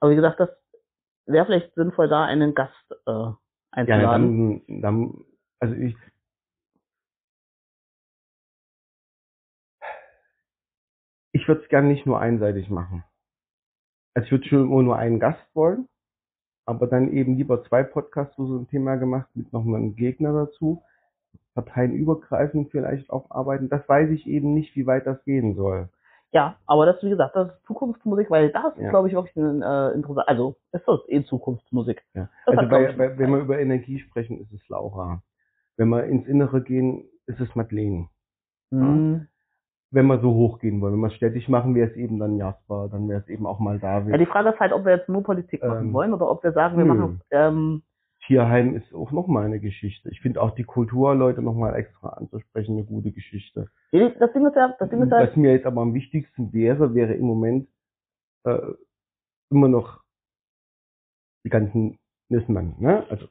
[0.00, 0.50] Aber wie gesagt, das
[1.26, 2.74] wäre vielleicht sinnvoll, da einen Gast
[3.06, 3.38] äh, ja,
[3.70, 4.62] einzuladen.
[4.66, 5.24] dann, dann,
[5.60, 5.96] also ich,
[11.32, 13.04] ich würde es gerne nicht nur einseitig machen.
[14.14, 15.88] Also ich würde schon immer nur einen Gast wollen,
[16.64, 20.32] aber dann eben lieber zwei Podcasts zu so einem Thema gemacht, mit noch einem Gegner
[20.32, 20.82] dazu,
[21.54, 23.68] parteienübergreifend vielleicht auch arbeiten.
[23.68, 25.88] Das weiß ich eben nicht, wie weit das gehen soll.
[26.32, 28.90] Ja, aber das, wie gesagt, das ist Zukunftsmusik, weil das ist, Ja.
[28.90, 32.02] glaube ich, wirklich ein äh, interessant, also ist das eh Zukunftsmusik.
[32.14, 32.30] Ja.
[32.46, 35.22] Also bei, bei, wenn wir über Energie sprechen, ist es Laura.
[35.76, 38.08] Wenn wir ins Innere gehen, ist es Madeleine.
[38.70, 39.28] Mhm.
[39.94, 42.88] Wenn wir so hochgehen wollen, wenn wir es städtisch machen, wäre es eben dann Jasper,
[42.90, 44.20] dann wäre es eben auch mal Ja, David.
[44.20, 46.52] die Frage ist halt, ob wir jetzt nur Politik machen Ähm, wollen oder ob wir
[46.52, 46.94] sagen, wir nö.
[46.94, 47.82] machen ähm,
[48.26, 50.08] Tierheim ist auch nochmal eine Geschichte.
[50.10, 53.68] Ich finde auch die Kulturleute nochmal extra anzusprechen, eine gute Geschichte.
[53.90, 56.94] das Ding ist ja, das Ding ist halt, Was mir jetzt aber am wichtigsten wäre,
[56.94, 57.68] wäre im Moment
[58.44, 58.58] äh,
[59.50, 60.00] immer noch
[61.44, 63.04] die ganzen Nissmann, ne?
[63.10, 63.26] Also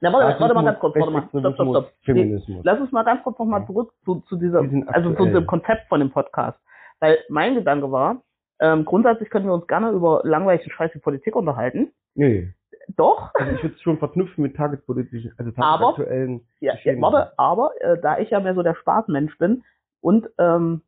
[0.00, 1.92] na, warte, Rassismus, warte mal ganz kurz, warte mal, stopp, stopp, stopp.
[2.04, 2.60] Feminismus.
[2.64, 3.66] Lass uns mal ganz kurz nochmal Ja.
[3.66, 6.58] zurück zu, zu dieser, also zu dem Konzept von dem Podcast.
[7.00, 8.22] Weil mein Gedanke war,
[8.60, 11.92] ähm, grundsätzlich können wir uns gerne über langweilige Scheiß wie Politik unterhalten.
[12.14, 12.52] Nee,
[12.96, 17.02] Doch, also ich würde es schon verknüpfen mit tagespolitischen, also Aber- tagesaktuellen ja, ja, Geschehnissen.
[17.02, 19.62] warte, aber äh, da ich ja mehr so der Spaßmensch bin
[20.00, 20.82] und ähm,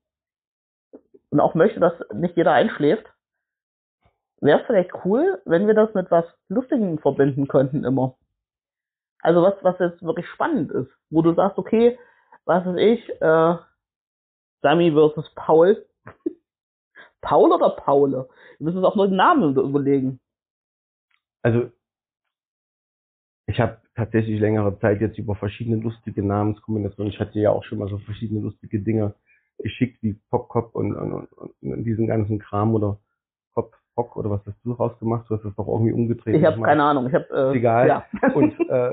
[1.31, 3.07] und auch möchte, dass nicht jeder einschläft,
[4.41, 8.17] wäre es vielleicht cool, wenn wir das mit was Lustigem verbinden könnten immer.
[9.23, 11.99] Also was, was jetzt wirklich spannend ist, wo du sagst, okay,
[12.45, 13.55] was ist ich, äh,
[14.63, 15.87] Sammy versus Paul.
[17.21, 18.29] Paul oder Paule?
[18.59, 20.21] Wir müssen uns auch nur den Namen überlegen.
[21.43, 21.71] Also
[23.47, 27.13] ich habe tatsächlich längere Zeit jetzt über verschiedene lustige Namenskombinationen.
[27.13, 29.15] Ich hatte ja auch schon mal so verschiedene lustige Dinge
[29.59, 32.99] geschickt, wie Popcop und, und, und, und diesen ganzen Kram oder
[34.01, 35.29] Rock oder was hast du rausgemacht?
[35.29, 36.35] Du hast das doch irgendwie umgedreht.
[36.37, 37.07] Ich habe keine Ahnung.
[37.09, 37.87] Ich habe äh, egal.
[37.89, 38.05] Ja.
[38.35, 38.93] Und äh,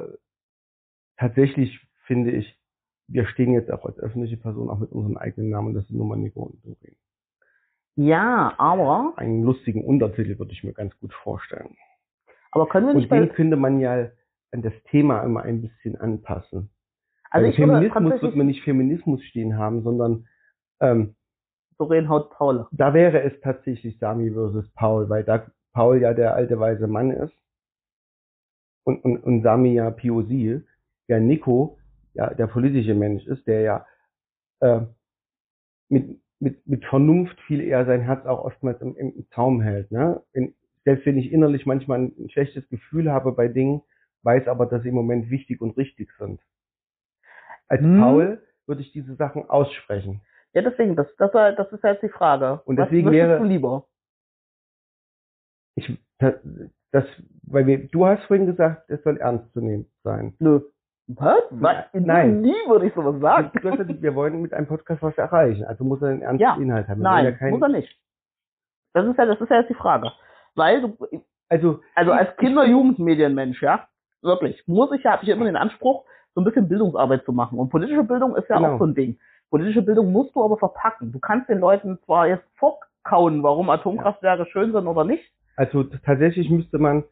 [1.18, 2.60] tatsächlich finde ich,
[3.08, 6.16] wir stehen jetzt auch als öffentliche Person auch mit unserem eigenen Namen, das ist Nummer
[6.18, 6.98] Nico und Doreen.
[7.96, 11.76] ja, aber Einen lustigen Untertitel würde ich mir ganz gut vorstellen.
[12.52, 14.10] aber können wir nicht Und den könnte man ja
[14.52, 16.70] an das Thema immer ein bisschen anpassen.
[17.32, 20.28] also Also, ich würde Feminismus wird man nicht Feminismus stehen haben, sondern
[20.82, 21.16] ähm,
[21.78, 22.68] Doreen haut Paul.
[22.72, 27.12] da wäre es tatsächlich Sami versus Paul, weil da Paul ja der alte weise Mann
[27.12, 27.34] ist
[28.84, 30.64] und, und, und Sami ja POC,
[31.08, 31.78] der Nico
[32.14, 33.86] ja der politische Mensch ist, der ja
[34.60, 34.82] äh,
[35.90, 39.92] mit, mit, mit Vernunft viel eher sein Herz auch oftmals im, im Zaum hält.
[39.92, 40.22] Ne?
[40.34, 43.82] In, selbst wenn ich innerlich manchmal ein schlechtes Gefühl habe bei Dingen,
[44.24, 46.42] weiß aber, dass sie im Moment wichtig und richtig sind.
[47.68, 48.00] Als Hm.
[48.00, 50.22] Paul würde ich diese Sachen aussprechen.
[50.54, 52.62] Ja, deswegen, das, das, das ist jetzt die Frage.
[52.66, 53.86] Und Was deswegen möchtest wäre- du lieber?
[55.76, 56.34] Ich, das,
[57.44, 60.34] weil wir, du hast vorhin gesagt, es soll ernst zu nehmen sein.
[60.40, 60.62] Nö.
[61.08, 61.42] Was?
[61.52, 61.86] Was?
[61.94, 62.42] Nein.
[62.42, 63.52] Nie würde ich sowas sagen.
[63.62, 65.64] Du hast gesagt, wir wollen mit einem Podcast was erreichen.
[65.66, 66.56] Also muss er einen ernsten Ja.
[66.56, 67.00] Inhalt haben.
[67.00, 67.96] Wir Nein, ja kein- muss er nicht.
[68.94, 70.12] Das ist ja, das ist ja jetzt die Frage.
[70.56, 70.98] Weil du,
[71.50, 73.88] Also, also als Kinder-Jugendmedienmensch, ja,
[74.22, 77.32] wirklich, muss ich ja, habe ich ja immer den Anspruch, so ein bisschen Bildungsarbeit zu
[77.32, 77.58] machen.
[77.60, 78.74] Und politische Bildung ist ja Genau.
[78.76, 79.18] auch so ein Ding.
[79.50, 81.12] Politische Bildung musst du aber verpacken.
[81.12, 85.24] Du kannst den Leuten zwar jetzt vorkauen, warum Atomkraftwerke schön sind oder nicht.
[85.56, 87.04] also tatsächlich müsste man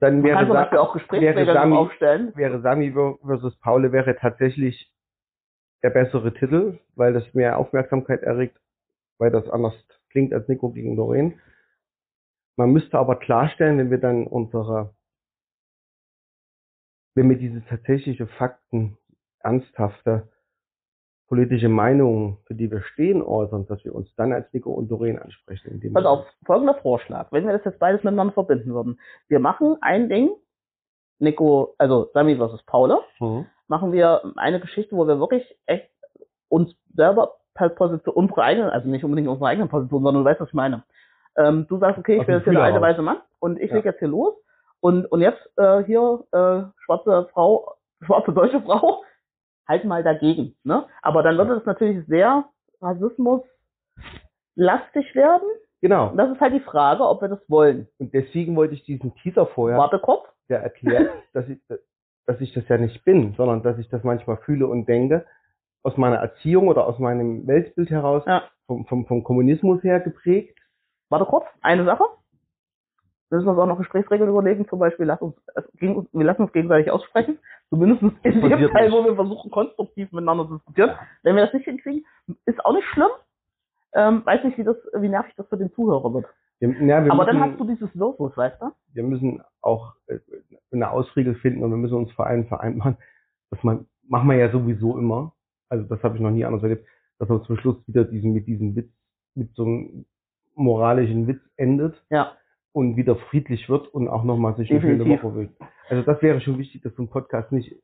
[0.00, 2.32] dann Man wäre, kann Sa- Beispiel auch Gesprächsregeln Sami- aufstellen.
[2.36, 4.90] wäre Sami versus Paule wäre tatsächlich
[5.82, 8.58] der bessere Titel, weil das mehr Aufmerksamkeit erregt,
[9.18, 9.74] weil das anders
[10.10, 11.40] klingt als Nico gegen Doreen.
[12.56, 14.94] Man müsste aber klarstellen, wenn wir dann unsere,
[17.14, 18.96] wenn wir diese tatsächliche Fakten,
[19.42, 20.28] ernsthafte
[21.28, 25.18] politische Meinungen, für die wir stehen, äußern, dass wir uns dann als Nico und Doreen
[25.18, 25.70] ansprechen.
[25.70, 27.30] in dem Pass auf, folgender Vorschlag.
[27.30, 28.98] Wenn wir das jetzt beides miteinander verbinden würden.
[29.28, 30.30] Wir machen ein Ding,
[31.20, 33.46] Nico, also Sami versus Paula, Mhm.
[33.68, 35.88] machen wir eine Geschichte, wo wir wirklich echt
[36.48, 40.40] uns selber per Position, unsere eigenen, also nicht unbedingt unsere eigenen Position, sondern du weißt,
[40.40, 40.82] was ich meine.
[41.36, 43.70] Ähm, du sagst, okay, ich bin dem jetzt hier der alte weiße Mann und ich
[43.70, 43.76] Ja.
[43.76, 44.34] leg jetzt hier los
[44.80, 49.04] und, und jetzt äh, hier äh, schwarze Frau, schwarze deutsche Frau,
[49.70, 50.54] halt mal dagegen.
[50.64, 50.84] Ne?
[51.00, 52.44] Aber dann würde das natürlich sehr
[52.82, 53.42] Rassismus
[54.56, 55.48] lastig werden.
[55.80, 56.10] Genau.
[56.10, 57.88] Und das ist halt die Frage, ob wir das wollen.
[57.98, 60.26] Und deswegen wollte ich diesen Teaser vorher Warte kurz.
[60.48, 61.58] der erklärt, dass ich,
[62.26, 65.24] dass ich das ja nicht bin, sondern dass ich das manchmal fühle und denke,
[65.82, 68.42] aus meiner Erziehung oder aus meinem Weltbild heraus, Ja.
[68.66, 70.58] vom, vom, vom Kommunismus her geprägt.
[71.08, 72.04] Warte kurz, eine Sache.
[73.30, 76.42] Wir müssen uns auch noch Gesprächsregeln überlegen, zum Beispiel, lass uns, es gegen, wir lassen
[76.42, 77.38] uns gegenseitig aussprechen.
[77.68, 78.92] Zumindest in dem Teil, nicht.
[78.92, 80.96] wo wir versuchen, konstruktiv miteinander zu diskutieren.
[81.22, 82.04] Wenn wir das nicht hinkriegen,
[82.44, 83.10] ist auch nicht schlimm.
[83.94, 86.26] Ähm, weiß nicht, wie das, wie nervig das für den Zuhörer wird.
[86.58, 88.72] Wir, ja, wir Aber müssen, dann hast du dieses Versus, weißt du?
[88.92, 90.18] wir müssen auch äh,
[90.72, 92.96] eine Ausregel finden und wir müssen uns vor allem vereinbaren,
[93.50, 95.32] dass man, machen wir ja sowieso immer,
[95.68, 96.86] also das habe ich noch nie anders erlebt,
[97.18, 98.92] dass man zum Schluss wieder diesen, mit diesem Witz,
[99.34, 100.06] mit so einem
[100.54, 102.32] moralischen Witz endet Ja.
[102.72, 105.24] Und wieder friedlich wird und auch nochmal sich eine schöne Definitiv.
[105.24, 105.56] Woche will.
[105.88, 107.74] Also das wäre schon wichtig, dass so ein Podcast nicht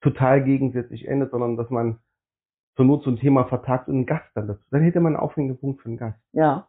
[0.00, 1.98] total gegensätzlich endet, sondern dass man
[2.76, 4.62] zur Not so ein Thema vertagt und einen Gast dann dazu.
[4.70, 6.18] Dann hätte man einen Aufhängepunkt für einen Gast.
[6.32, 6.68] Ja.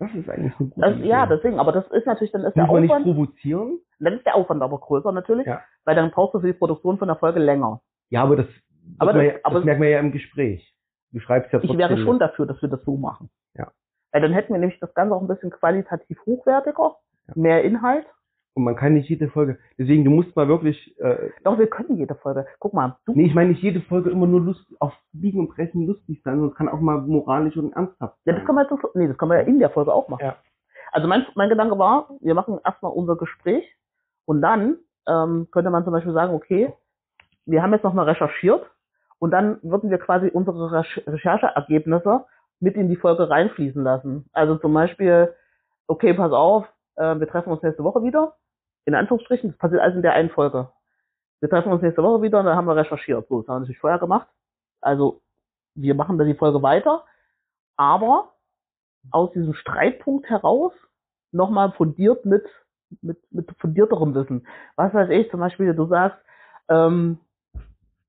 [0.00, 1.08] Das ist eigentlich eine gute Das, Idee.
[1.08, 3.78] ja, deswegen, aber das ist natürlich, dann ist der man nicht Aufwand, provozieren?
[4.00, 5.62] dann ist der Aufwand aber größer natürlich, Ja.
[5.84, 7.80] weil dann brauchst du für die Produktion von der Folge länger.
[8.10, 8.46] Ja, aber das,
[8.98, 10.74] Aber das, das- ja, das merkt man ja im Gespräch.
[11.12, 11.78] Du schreibst ja Ich trotzdem.
[11.78, 13.30] wäre schon dafür, dass wir das so machen.
[14.14, 14.20] Ja.
[14.20, 16.96] Weil dann hätten wir nämlich das Ganze auch ein bisschen qualitativ hochwertiger,
[17.28, 17.34] Ja.
[17.34, 18.06] mehr Inhalt.
[18.56, 19.58] Und man kann nicht jede Folge.
[19.78, 20.96] Deswegen, du musst mal wirklich.
[21.00, 22.46] Äh, Doch, wir können jede Folge.
[22.60, 25.48] Guck mal, du, nee, ich meine nicht jede Folge immer nur Lust auf Biegen und
[25.48, 28.36] Brechen lustig sein, sondern es kann auch mal moralisch und ernsthaft ja, sein.
[28.36, 30.24] das können wir jetzt, nee, das können wir ja in der Folge auch machen.
[30.24, 30.36] Ja.
[30.92, 33.64] Also mein, mein Gedanke war, wir machen erstmal unser Gespräch
[34.24, 34.76] und dann
[35.08, 36.72] ähm, könnte man zum Beispiel sagen, okay,
[37.46, 38.64] wir haben jetzt nochmal recherchiert
[39.18, 42.24] und dann würden wir quasi unsere Recher- Rechercheergebnisse
[42.60, 44.28] mit in die Folge reinfließen lassen.
[44.32, 45.34] Also zum Beispiel,
[45.86, 48.36] okay, pass auf, äh, wir treffen uns nächste Woche wieder.
[48.86, 50.68] In Anführungsstrichen, das passiert alles in der einen Folge.
[51.40, 53.28] Wir treffen uns nächste Woche wieder und dann haben wir recherchiert.
[53.28, 54.28] So, das haben wir natürlich vorher gemacht.
[54.80, 55.20] Also,
[55.74, 57.04] wir machen dann die Folge weiter,
[57.76, 58.32] aber
[59.10, 60.72] aus diesem Streitpunkt heraus
[61.32, 62.44] nochmal fundiert mit,
[63.02, 64.46] mit, mit fundierterem Wissen.
[64.76, 66.18] Was weiß ich, zum Beispiel, du sagst,
[66.68, 67.18] ähm,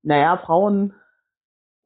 [0.02, 0.94] naja, Frauen,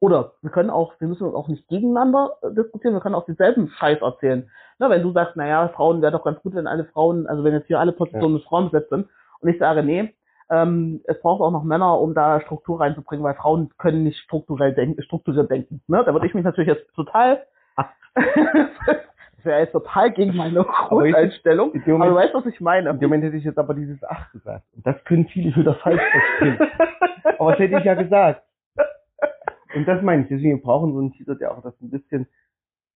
[0.01, 3.69] oder wir können auch, wir müssen auch nicht gegeneinander äh, diskutieren, wir können auch denselben
[3.69, 4.49] Scheiß erzählen.
[4.79, 7.53] Ne, wenn du sagst, naja, Frauen wäre doch ganz gut, wenn alle Frauen, also wenn
[7.53, 9.07] jetzt hier alle Positionen mit Frauen besetzt sind,
[9.39, 10.13] und ich sage, nee,
[10.49, 14.73] ähm, es braucht auch noch Männer, um da Struktur reinzubringen, weil Frauen können nicht strukturell
[14.73, 15.81] denken, strukturiert denken.
[15.87, 16.03] Ne?
[16.03, 17.43] Da würde ich mich natürlich jetzt total,
[18.15, 22.59] das wäre jetzt total gegen meine Aber Grundeinstellung, in dem aber du weißt, was ich
[22.59, 22.89] meine.
[22.89, 24.65] In dem Moment hätte ich jetzt aber dieses Ach gesagt.
[24.83, 26.59] Das können viele wieder falsch verstehen.
[27.39, 28.43] aber das hätte ich ja gesagt.
[29.75, 30.29] Und das meine ich.
[30.29, 32.27] Deswegen wir brauchen so einen Teaser, der auch das ein bisschen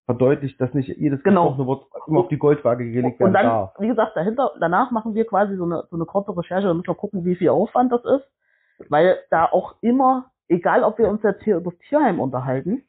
[0.05, 1.45] verdeutlicht, dass nicht jedes Genau.
[1.49, 3.73] gesprochene Wort immer auf die Goldwaage gelegt Und werden dann, darf.
[3.79, 6.87] wie gesagt, dahinter, danach machen wir quasi so eine, so eine kurze Recherche, da müssen
[6.87, 11.23] wir gucken, wie viel Aufwand das ist, weil da auch immer, egal ob wir uns
[11.23, 12.83] jetzt hier über das Tierheim unterhalten,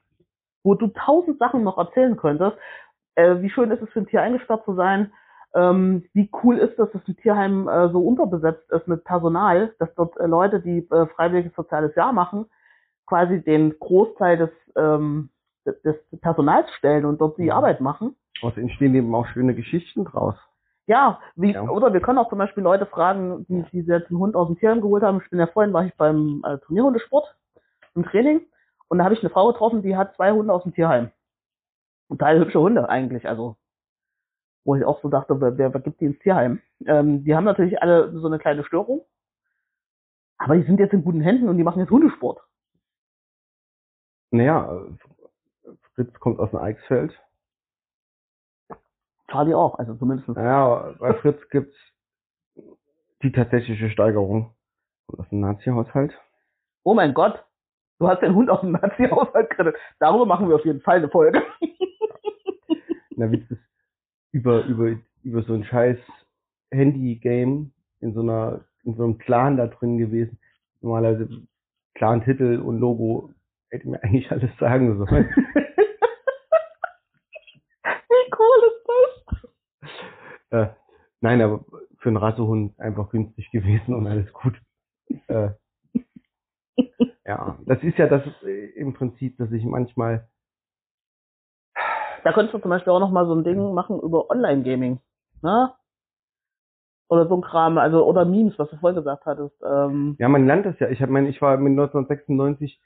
[0.62, 2.56] wo du tausend Sachen noch erzählen könntest,
[3.14, 5.10] äh, wie schön ist es für ein Tier eingesperrt zu sein,
[5.54, 9.94] ähm, wie cool ist das, dass ein Tierheim äh, so unterbesetzt ist mit Personal, dass
[9.94, 12.44] dort äh, Leute, die äh, freiwilliges soziales Jahr machen,
[13.06, 15.30] quasi den Großteil des, ähm,
[15.64, 17.50] des Personals stellen und dort die Mhm.
[17.50, 18.16] Arbeit machen.
[18.42, 20.36] Aus entstehen eben auch schöne Geschichten draus.
[20.86, 21.62] Ja, wie, Ja.
[21.62, 24.56] oder wir können auch zum Beispiel Leute fragen, die, die jetzt einen Hund aus dem
[24.58, 25.20] Tierheim geholt haben.
[25.24, 27.34] Ich bin ja vorhin, war ich beim äh, Turnierhundesport
[27.96, 28.42] im Training
[28.88, 31.10] und da habe ich eine Frau getroffen, die hat zwei Hunde aus dem Tierheim.
[32.08, 33.56] Und total hübsche Hunde eigentlich, also
[34.64, 36.60] wo ich auch so dachte, wer, wer, wer gibt die ins Tierheim?
[36.86, 39.04] Ähm, die haben natürlich alle so eine kleine Störung,
[40.38, 42.40] aber die sind jetzt in guten Händen und die machen jetzt Hundesport.
[44.36, 44.86] Naja,
[45.94, 47.12] Fritz kommt aus dem Eichsfeld.
[49.30, 50.28] Charlie auch, also zumindest.
[50.28, 51.76] Naja, bei Fritz gibt's
[53.22, 54.54] die tatsächliche Steigerung
[55.08, 56.12] aus dem Nazi-Haushalt.
[56.82, 57.42] Oh mein Gott,
[57.98, 59.76] du hast den Hund aus dem Nazi-Haushalt gerettet.
[59.98, 61.42] Darüber machen wir auf jeden Fall eine Folge.
[63.16, 63.62] Na, Witz ist
[64.32, 65.98] über, über, über so ein scheiß
[66.70, 70.38] Handy-Game in so einer, in so einem Clan da drin gewesen.
[70.82, 71.42] Normalerweise
[71.94, 73.30] Clan-Titel und Logo
[73.70, 75.28] hätte mir eigentlich alles sagen sollen.
[78.08, 78.86] Wie cool ist
[80.50, 80.70] das?
[80.70, 80.74] äh,
[81.20, 81.64] nein, aber
[81.98, 84.60] für einen Rassehund einfach günstig gewesen und alles gut.
[85.28, 85.50] Äh,
[87.24, 90.28] ja, das ist ja das äh, im Prinzip, dass ich manchmal
[92.24, 94.98] Da könntest du zum Beispiel auch noch mal so ein Ding machen über Online-Gaming.
[95.42, 95.72] Ne?
[97.08, 99.54] Oder so ein Kram, also oder Memes, was du vorhin gesagt hattest.
[99.64, 100.88] Ähm, Ja, man lernt das ja.
[100.88, 102.80] Ich habe mein, ich war mit 1996,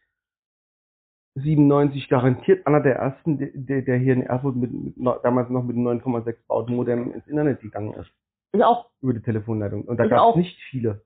[1.36, 5.76] 97 garantiert einer der ersten, der, der hier in Erfurt mit, mit damals noch mit
[5.76, 8.10] dem 9,6 Bauten-Modem ins Internet gegangen ist.
[8.52, 8.86] ich auch.
[9.00, 9.82] Über die Telefonleitung.
[9.84, 11.02] Und da gab es nicht viele,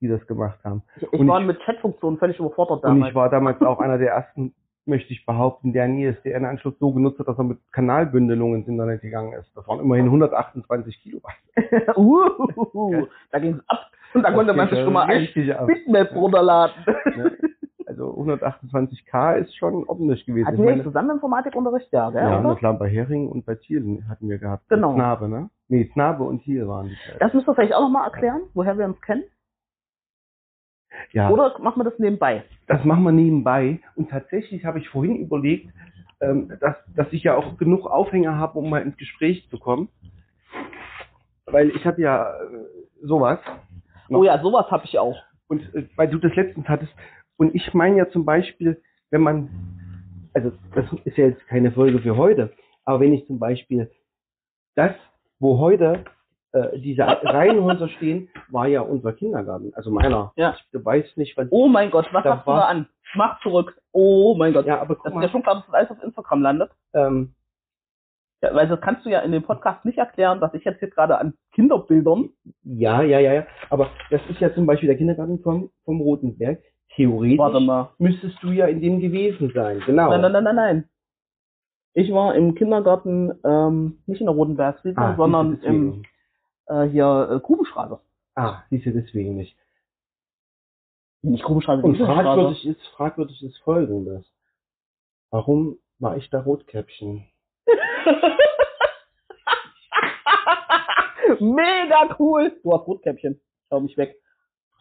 [0.00, 0.82] die das gemacht haben.
[0.96, 3.10] Ich, ich Und war ich- mit Chatfunktionen völlig überfordert Und damals.
[3.10, 4.54] ich war damals auch einer der ersten,
[4.86, 9.00] möchte ich behaupten, der einen ISDN-Anschluss so genutzt hat, dass er mit Kanalbündelungen ins Internet
[9.02, 9.50] gegangen ist.
[9.56, 11.34] Das waren immerhin 128 Kilobyte.
[11.96, 13.90] uh, da ging es ab.
[14.14, 15.26] Und da konnte man sich schon mal ein.
[15.66, 16.74] Bitmap runterladen.
[17.16, 17.32] Ne?
[17.94, 20.46] Also 128k ist schon ordentlich gewesen.
[20.48, 21.92] Hatten Ich wir zusammen Informatikunterricht?
[21.92, 22.56] Ja, gell, Ja, oder?
[22.56, 24.68] klar, bei Hering und bei Thiel hatten wir gehabt.
[24.68, 24.94] Genau.
[24.94, 25.48] Knabe, ne?
[25.68, 26.96] Nee, Knabe und Thiel waren die.
[27.20, 29.22] Das müsst ihr vielleicht auch noch mal erklären, woher wir uns kennen.
[31.12, 32.44] Ja, Oder machen wir das nebenbei?
[32.66, 33.80] das machen wir nebenbei.
[33.94, 35.72] Und tatsächlich habe ich vorhin überlegt,
[36.20, 39.88] ähm, dass, dass ich ja auch genug Aufhänger habe, um mal ins Gespräch zu kommen.
[41.46, 42.46] Weil ich habe ja äh,
[43.02, 43.38] sowas.
[44.08, 44.20] noch.
[44.20, 45.16] Oh ja, sowas habe ich auch.
[45.48, 46.92] Und äh, weil du das letztens hattest.
[47.36, 49.48] Und ich meine ja zum Beispiel, wenn man,
[50.34, 52.52] also das ist ja jetzt keine Folge für heute,
[52.84, 53.90] aber wenn ich zum Beispiel
[54.76, 54.92] das,
[55.38, 56.04] wo heute
[56.52, 60.32] äh, diese Reihenhäuser stehen, war ja unser Kindergarten, also meiner.
[60.36, 60.56] Ja.
[60.72, 61.48] Ich weiß nicht, was.
[61.50, 62.88] Oh mein Gott, was Da hast du war- da an?
[63.16, 63.80] Mach zurück.
[63.92, 64.66] Oh mein Gott.
[64.66, 65.28] Ja, aber das guck ist ja mal.
[65.30, 66.70] schon klar, dass das alles auf Instagram landet.
[66.94, 67.34] Ähm,
[68.42, 70.90] Ja, weil das kannst du ja in dem Podcast nicht erklären, dass ich jetzt hier
[70.90, 72.30] gerade an Kinderbildern.
[72.64, 73.46] ja, ja, ja, ja.
[73.70, 76.60] Aber das ist ja zum Beispiel der Kindergarten vom, vom Roten Berg.
[76.96, 77.90] Theoretisch Warte mal.
[77.98, 79.80] müsstest du ja in dem gewesen sein.
[79.84, 80.10] Genau.
[80.10, 80.88] Nein, nein, nein, nein, nein.
[81.92, 86.02] Ich war im Kindergarten, ähm, nicht in der Roten Bergswiese, Ah, sondern im
[86.66, 88.00] äh, hier äh, Grubenstraße.
[88.34, 89.56] Ah, siehst du deswegen nicht.
[91.22, 94.24] Nicht Grubenstraße, Und fragwürdig ist, fragwürdig ist folgendes.
[95.30, 97.24] Warum war ich da Rotkäppchen?
[101.40, 102.52] Mega cool.
[102.62, 103.40] Du hast Rotkäppchen.
[103.68, 104.16] Schau mich weg.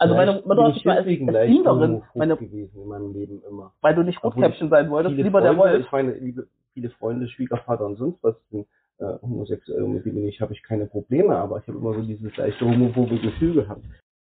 [0.03, 3.73] Also meine Mutter hat ich mich mal als, homophob meine, gewesen in meinem Leben immer.
[3.81, 5.85] weil du nicht Rotkäppchen sein wolltest, lieber der Freunde, Wolf.
[5.85, 8.67] Ich meine, liebe, viele Freunde, Schwiegervater und sonst was sind
[8.99, 12.35] äh, homosexuell mit denen ich, habe ich keine Probleme, aber ich habe immer so dieses
[12.37, 13.83] leichte homophobe Gefühl gehabt.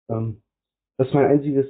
[0.08, 0.42] Ähm,
[0.96, 1.66] das ist mein einziges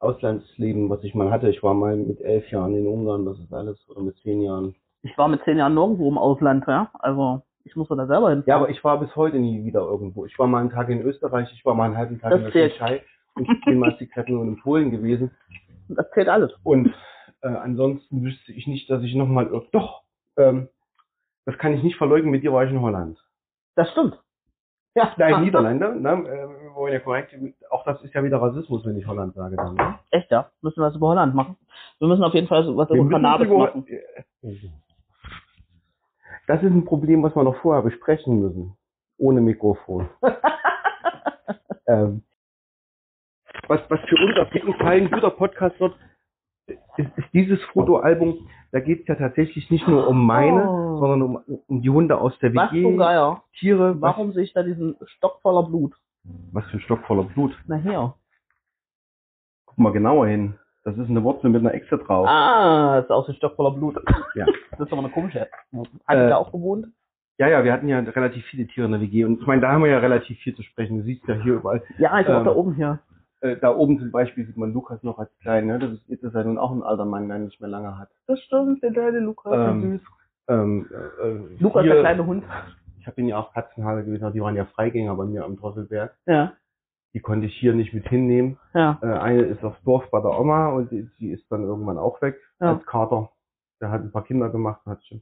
[0.00, 1.48] Auslandsleben, was ich mal hatte.
[1.48, 4.74] Ich war mal mit elf Jahren in Ungarn, das ist alles, oder mit zehn Jahren.
[5.02, 6.90] Ich war mit zehn Jahren nirgendwo im Ausland, ja.
[6.94, 8.42] Also ich musste da selber hin.
[8.46, 10.26] Ja, aber ich war bis heute nie wieder irgendwo.
[10.26, 12.44] Ich war mal einen Tag in Österreich, ich war mal einen halben Tag Das in
[12.44, 13.02] der zählt.
[13.40, 13.96] Ich bin mal
[14.28, 15.30] nur in Polen gewesen.
[15.88, 16.52] das zählt alles.
[16.62, 16.94] Und
[17.42, 20.02] äh, ansonsten wüsste ich nicht, dass ich nochmal, doch,
[20.36, 20.68] ähm,
[21.44, 23.18] das kann ich nicht verleugnen, mit dir war ich in Holland.
[23.74, 24.18] Das stimmt.
[24.96, 26.10] Ja, Nein, Niederlande, ne?
[26.28, 27.34] äh, wollen ja korrekt,
[27.70, 29.74] auch das ist ja wieder Rassismus, wenn ich Holland sage dann.
[29.74, 29.98] Ne?
[30.12, 30.50] Echt, ja.
[30.62, 31.56] Müssen wir was über Holland machen.
[31.98, 33.84] Wir müssen auf jeden Fall was Wir über Cannabis über- machen.
[36.46, 38.76] Das ist ein Problem, was wir noch vorher besprechen müssen.
[39.18, 40.08] Ohne Mikrofon.
[41.88, 42.22] ähm,
[43.68, 45.94] was, was für uns auf jeden Fall ein guter Podcast wird,
[46.66, 48.48] ist, ist dieses Fotoalbum.
[48.72, 50.98] Da geht es ja tatsächlich nicht nur um meine, Oh.
[50.98, 52.96] sondern um, um die Hunde aus der Was WG.
[52.96, 53.42] Geier.
[53.58, 54.00] Tiere.
[54.00, 55.94] Warum sehe ich da diesen Stock voller Blut?
[56.52, 57.56] Was, was für ein Stock voller Blut.
[57.66, 58.14] Na hier.
[59.66, 60.54] Guck mal genauer hin.
[60.84, 62.26] Das ist eine Wurzel mit einer Echse drauf.
[62.28, 63.96] Ah, das ist auch so ein Stock voller Blut.
[64.34, 64.46] Ja.
[64.76, 65.40] Das ist aber eine komische.
[66.06, 66.86] Hat Äh, da auch gewohnt?
[67.38, 69.24] Ja, ja, wir hatten ja relativ viele Tiere in der WG.
[69.24, 70.98] Und ich meine, da haben wir ja relativ viel zu sprechen.
[70.98, 71.80] Du siehst ja hier überall.
[71.98, 72.98] Ja, ich auch ähm, da oben hier.
[73.44, 75.66] Äh, da oben zum Beispiel sieht man Lukas noch als klein.
[75.66, 75.78] Ne?
[75.78, 78.08] Das ist, jetzt ist er nun auch ein alter Mann, der nicht mehr lange hat.
[78.26, 79.52] Das stimmt, der kleine Lukas.
[79.54, 80.00] ähm, süß.
[80.48, 80.86] Ähm,
[81.22, 82.44] äh, Lukas, hier, der kleine Hund.
[83.00, 86.16] Ich habe ihn ja auch Katzenhaare gewesen, die waren ja Freigänger bei mir am Drosselberg.
[86.26, 86.54] Ja,
[87.12, 88.58] Die konnte ich hier nicht mit hinnehmen.
[88.72, 88.98] ja.
[89.02, 92.22] Äh, eine ist aufs Dorf bei der Oma und die, die ist dann irgendwann auch
[92.22, 92.74] weg Ja.
[92.74, 93.28] als Kater.
[93.82, 95.20] Der hat ein paar Kinder gemacht und hat schon.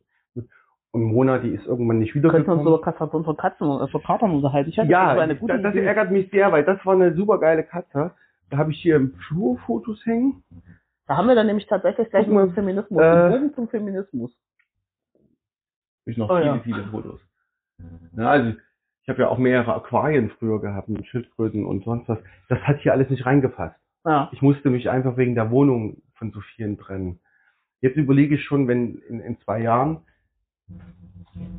[0.93, 3.01] Und Mona, die ist irgendwann nicht Wir könnten uns wiedergekommen.
[3.01, 4.69] über unsere Katzen, über Katern unterhalten.
[4.71, 6.95] Ich hatte Ja, das war eine gute das, das ärgert mich sehr, weil das war
[6.95, 8.13] eine super geile Katze.
[8.51, 10.43] Da habe ich hier im Flur Fotos hängen.
[11.07, 13.01] Da haben wir dann nämlich tatsächlich gleich mal, Feminismus.
[13.03, 14.37] äh, Bogen zum Feminismus.
[16.05, 16.59] Ich noch Oh, viele, ja.
[16.61, 17.21] viele Fotos.
[18.17, 18.51] Ja, also
[19.03, 22.19] ich habe ja auch mehrere Aquarien früher gehabt mit Schildkröten und sonst was.
[22.49, 23.77] Das hat hier alles nicht reingepasst.
[24.05, 24.29] Ja.
[24.33, 27.21] Ich musste mich einfach wegen der Wohnung von so vielen trennen.
[27.81, 30.03] Jetzt überlege ich schon, wenn in, in zwei Jahren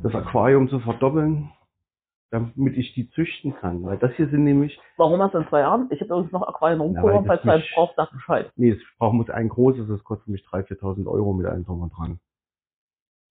[0.02, 1.50] das Aquarium zu verdoppeln,
[2.30, 3.82] damit ich die züchten kann.
[3.84, 5.88] Weil das hier sind nämlich, Warum hast du in zwei Jahren?
[5.90, 8.52] Ich habe übrigens noch Aquarien rumgeholt, falls du eins nicht- brauchst, sag Bescheid.
[8.56, 11.90] nee, es braucht muss ein großes, das kostet mich 3.000, 4.000 Euro mit drum und
[11.96, 12.20] dran.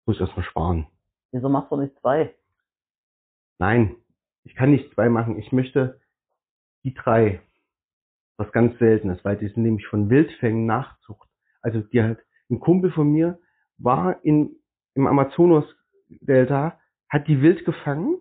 [0.05, 0.87] Muss ich erstmal sparen.
[1.31, 2.33] Wieso machst du nicht zwei?
[3.59, 3.95] Nein,
[4.43, 5.37] ich kann nicht zwei machen.
[5.39, 5.99] Ich möchte
[6.83, 7.41] die drei.
[8.37, 11.29] Was ganz Seltenes, weil die sind nämlich von Wildfängen Nachzucht.
[11.61, 12.17] Also die hat,
[12.49, 13.39] ein Kumpel von mir
[13.77, 14.55] war in,
[14.95, 16.79] im Amazonas-Delta,
[17.09, 18.17] hat die wild gefangen.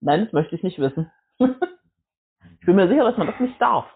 [0.00, 1.10] Nein, das möchte ich nicht wissen.
[1.38, 3.86] ich bin mir sicher, dass man das nicht darf.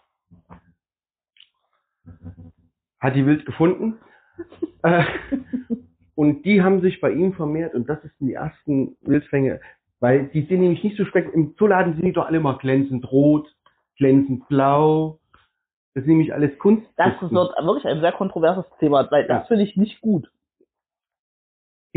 [3.01, 3.99] hat die wild gefunden.
[4.83, 5.05] äh,
[6.15, 9.61] und die haben sich bei ihm vermehrt und das sind die ersten Wildfänge,
[10.01, 11.33] weil die sind nämlich nicht so speck.
[11.35, 13.49] Im Zooladen sind die doch alle mal glänzend rot,
[13.97, 15.19] glänzend blau.
[15.95, 16.87] Das ist nämlich alles Kunst.
[16.97, 19.47] Das wird wirklich ein sehr kontroverses Thema, weil das Ja.
[19.47, 20.29] finde ich nicht gut.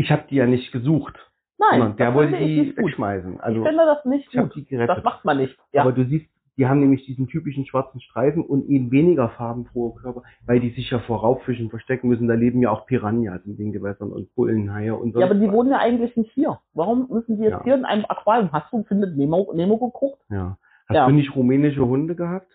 [0.00, 1.14] Ich habe die ja nicht gesucht,
[1.58, 3.40] Nein, sondern der wollte die wegschmeißen.
[3.40, 4.54] Also ich finde das nicht ich gut.
[4.54, 4.96] die gerettet.
[4.96, 5.58] Das macht man nicht.
[5.72, 5.82] Ja.
[5.82, 9.90] Aber du siehst, die haben nämlich diesen typischen schwarzen Streifen und eben weniger Farben pro
[9.90, 12.26] Körper, weil die sich ja vor Raubfischen verstecken müssen.
[12.28, 15.20] Da leben ja auch Piranhas in den Gewässern und Bullenhaie und so.
[15.20, 16.58] ja, aber die wohnen ja eigentlich nicht hier.
[16.74, 17.64] Warum müssen die jetzt Ja.
[17.64, 18.50] hier in einem Aquarium?
[18.52, 20.22] Hast du findet Nemo, Nemo geguckt?
[20.30, 20.58] Ja.
[20.88, 21.06] Hast Ja.
[21.06, 22.48] du nicht rumänische Hunde gehabt?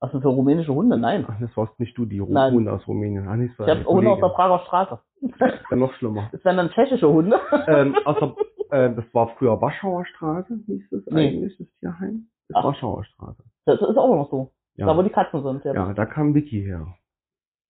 [0.00, 0.96] Was sind für rumänische Hunde?
[0.96, 1.26] Nein.
[1.28, 2.54] Ach, das warst nicht du, die Ru- Nein.
[2.54, 3.28] Hunde aus Rumänien.
[3.28, 4.98] Ach, nicht so Ich habe Hunde aus der Prager Straße.
[5.70, 6.28] ja noch schlimmer.
[6.32, 7.38] Das wären dann tschechische Hunde.
[7.66, 8.34] ähm, außer,
[8.70, 11.28] äh, das war früher Warschauer Straße, hieß es Nee.
[11.28, 12.28] eigentlich, das Tierheim.
[12.48, 12.64] Das Ach.
[12.64, 13.42] Warschauer Straße.
[13.66, 14.52] Das ist auch noch so.
[14.76, 14.86] Ja.
[14.86, 15.64] Da wo die Katzen sind.
[15.64, 15.74] Jetzt.
[15.74, 16.86] ja, da kam Vicky her.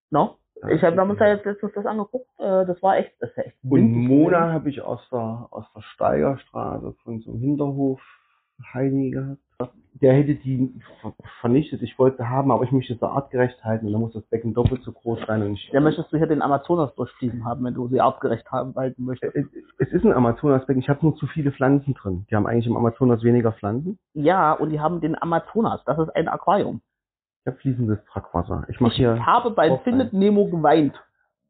[0.09, 0.37] No?
[0.61, 2.29] Da Ich habe damals ja jetzt letztens das angeguckt.
[2.39, 5.65] Äh, das war echt, das ist ja echt Und Mona habe ich aus der, aus
[5.75, 8.01] der Steigerstraße von so einem Hinterhof
[8.73, 9.41] Heini gehabt.
[10.01, 11.81] Der hätte die ver- vernichtet.
[11.81, 14.81] Ich wollte haben, aber ich möchte so artgerecht halten und dann muss das Becken doppelt
[14.83, 15.69] so groß sein und ich.
[15.73, 19.35] Ja, möchtest du hier den Amazonas durchfließen haben, wenn du sie artgerecht haben halten möchtest?
[19.35, 19.45] es,
[19.79, 20.81] es ist ein Amazonasbecken.
[20.81, 22.25] Ich habe nur zu viele Pflanzen drin.
[22.31, 23.99] Die haben eigentlich im Amazonas weniger Pflanzen.
[24.13, 25.83] Ja, und die haben den Amazonas.
[25.85, 26.81] Das ist ein Aquarium.
[27.41, 28.65] Ich habe fließendes Brackwasser.
[28.69, 29.77] Ich Ich habe bei.
[29.79, 30.93] Findet Nemo geweint.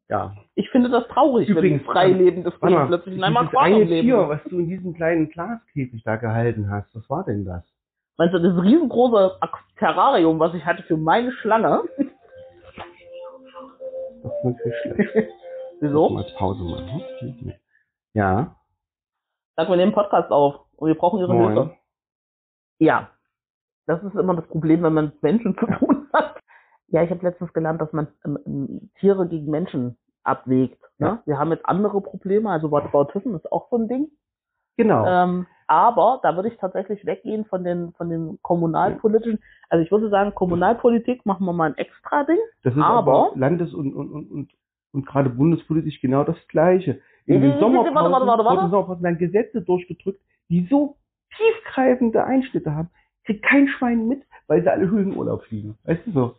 [0.08, 0.34] Ja.
[0.56, 4.06] Ich finde das traurig, Übrigens, wenn freilebende Warte Fische mal, plötzlich in einem Aquarium leben.
[4.08, 7.62] Tier, was du in diesem kleinen Glaskäfig da gehalten hast, was war denn das?
[8.22, 9.36] Meinst du, das riesengroße
[9.78, 11.82] Terrarium, was ich hatte für meine Schlange?
[14.22, 15.28] Das ist natürlich schlecht.
[15.80, 16.08] Wieso?
[16.08, 17.52] Mal Pause machen.
[18.12, 18.54] Ja.
[19.56, 21.52] Sag, wir nehmen Podcast auf und wir brauchen ihre Moin.
[21.52, 21.76] Hilfe.
[22.78, 23.10] Ja.
[23.86, 26.38] Das ist immer das Problem, wenn man mit Menschen zu tun hat.
[26.86, 30.80] Ja, ich habe letztens gelernt, dass man ähm, ähm, Tiere gegen Menschen abwägt.
[30.98, 31.06] Ne?
[31.08, 31.22] Ja.
[31.24, 34.12] Wir haben jetzt andere Probleme, also Whataboutism ist auch so ein Ding.
[34.76, 35.04] Genau.
[35.08, 39.38] Ähm, aber da würde ich tatsächlich weggehen von den von den kommunalpolitischen.
[39.70, 42.36] Also ich würde sagen, Kommunalpolitik machen wir mal ein extra Ding.
[42.62, 44.50] das ist aber- aber, Landes- und, und, und, und,
[44.92, 47.00] und gerade bundespolitisch genau das Gleiche.
[47.24, 48.58] In den warte, Sommerpausen warte, warte, warte.
[48.60, 50.20] wurden Sommerpausen dann Gesetze durchgedrückt,
[50.50, 50.96] die so
[51.36, 52.90] tiefgreifende Einschnitte haben.
[53.24, 55.78] Kriegt kein Schwein mit, weil sie alle Höhenurlaub fliegen.
[55.84, 56.34] Weißt du so?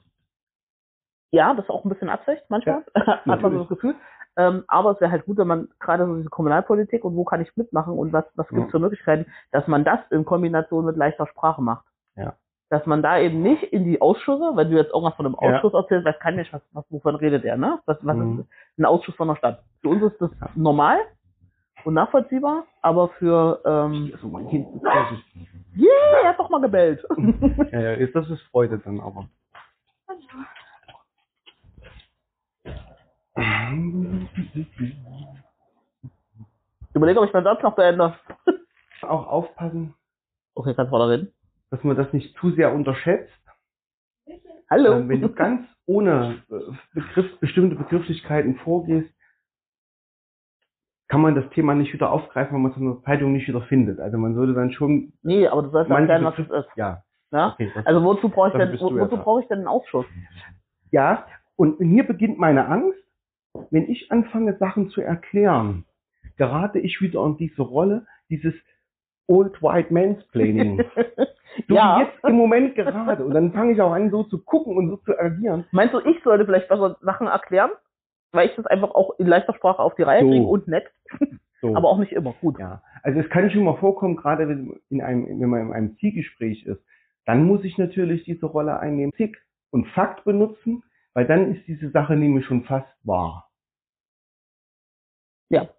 [1.31, 3.95] Ja, das ist auch ein bisschen Absicht manchmal, hat man so das Gefühl.
[4.35, 7.41] Ähm, aber es wäre halt gut, wenn man gerade so diese Kommunalpolitik und wo kann
[7.41, 8.71] ich mitmachen und was, was gibt es Ja.
[8.71, 11.85] für Möglichkeiten, dass man das in Kombination mit leichter Sprache macht.
[12.15, 12.33] Ja.
[12.69, 15.57] Dass man da eben nicht in die Ausschüsse, wenn du jetzt irgendwas von einem Ja.
[15.57, 17.79] Ausschuss erzählst, weiß kein Mensch, was, was, wovon redet der, ne?
[17.85, 18.39] Was, was Mhm.
[18.39, 19.61] ist ein Ausschuss von der Stadt?
[19.81, 20.49] Für uns ist das Ja.
[20.55, 20.97] normal
[21.85, 24.67] und nachvollziehbar, aber für, ähm, Also mein Kind
[25.77, 27.05] yeah, er hat doch mal gebellt.
[27.71, 29.27] Ja, ja, ist- das ist Freude dann aber.
[32.63, 32.73] Ich
[36.93, 38.15] überlege, ob ich meinen Satz noch beende.
[39.01, 39.93] Auch aufpassen,
[40.55, 41.33] Okay, kannst weiter reden.
[41.71, 43.33] dass man das nicht zu sehr unterschätzt.
[44.69, 44.93] Hallo.
[44.93, 46.59] Ähm, wenn du ganz ohne äh,
[46.93, 49.09] Begriff, bestimmte Begrifflichkeiten vorgehst,
[51.09, 53.61] kann man das Thema nicht wieder aufgreifen, weil man es in der Zeitung nicht wieder
[53.63, 53.99] findet.
[53.99, 56.69] Also man sollte dann schon, Nee, aber du sollst ja erklären, was es ist.
[56.77, 57.53] ja, Ja?
[57.53, 60.05] okay, das, Also wozu brauche ich denn, wo, wozu brauche ich denn einen Ausschuss?
[60.91, 61.25] ja.
[61.55, 62.97] Und hier beginnt meine Angst,
[63.69, 65.85] wenn ich anfange, Sachen zu erklären,
[66.37, 68.53] gerate ich wieder in diese Rolle, dieses
[69.27, 70.83] Old White Mansplaining.
[71.67, 72.01] So ja.
[72.01, 73.23] jetzt im Moment gerade.
[73.23, 75.65] Und dann fange ich auch an, so zu gucken und so zu agieren.
[75.71, 77.69] Meinst du, ich sollte vielleicht besser Sachen erklären?
[78.31, 80.29] Weil ich das einfach auch in leichter Sprache auf die Reihe So.
[80.31, 80.91] kriege und nett,
[81.61, 81.75] So.
[81.75, 82.33] aber auch nicht immer.
[82.41, 82.57] Gut.
[82.57, 85.97] Ja, also es kann schon mal vorkommen, gerade wenn, in einem, wenn man in einem
[85.97, 86.81] Zielgespräch ist,
[87.27, 89.37] dann muss ich natürlich diese Rolle einnehmen, Zick
[89.69, 90.81] und Fakt benutzen,
[91.13, 93.49] weil dann ist diese Sache nämlich schon fast wahr.
[95.49, 95.69] Ja.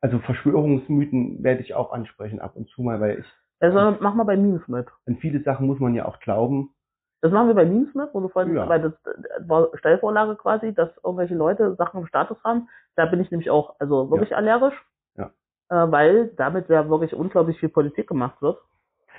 [0.00, 3.26] Also Verschwörungsmythen werde ich auch ansprechen ab und zu mal, weil ich,
[3.60, 4.86] Also mach mal bei Memes mit.
[5.06, 6.72] an viele Sachen muss man ja auch glauben.
[7.20, 8.68] Das machen wir bei Memes mit, wo du vorhin, Ja.
[8.68, 12.68] weil das äh, war Stellvorlage quasi, dass irgendwelche Leute Sachen im Status haben.
[12.94, 14.74] Da bin ich nämlich auch, also wirklich allergisch.
[15.16, 15.32] Ja.
[15.68, 18.60] Äh, weil damit ja wirklich unglaublich viel Politik gemacht wird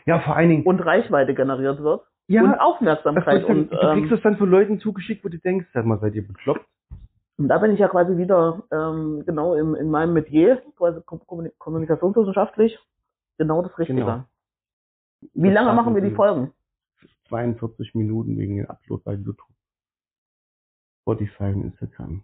[0.06, 4.04] Ja, vor allen Dingen, und Reichweite generiert wird ja, und Aufmerksamkeit dann, und du kriegst
[4.04, 6.66] ähm, das dann von Leuten zugeschickt, wo du denkst, sag mal, seid ihr bekloppt?
[7.38, 11.26] Und da bin ich ja quasi wieder ähm, genau im, in meinem Metier, quasi kom-
[11.26, 12.78] kommuni- kommunikationswissenschaftlich,
[13.38, 14.00] genau das Richtige.
[14.02, 14.24] Genau.
[15.34, 16.52] Wie Das lange machen wir die Folgen?
[17.30, 19.48] 42 Minuten wegen dem Upload bei YouTube.
[21.02, 22.24] Spotify und Instagram.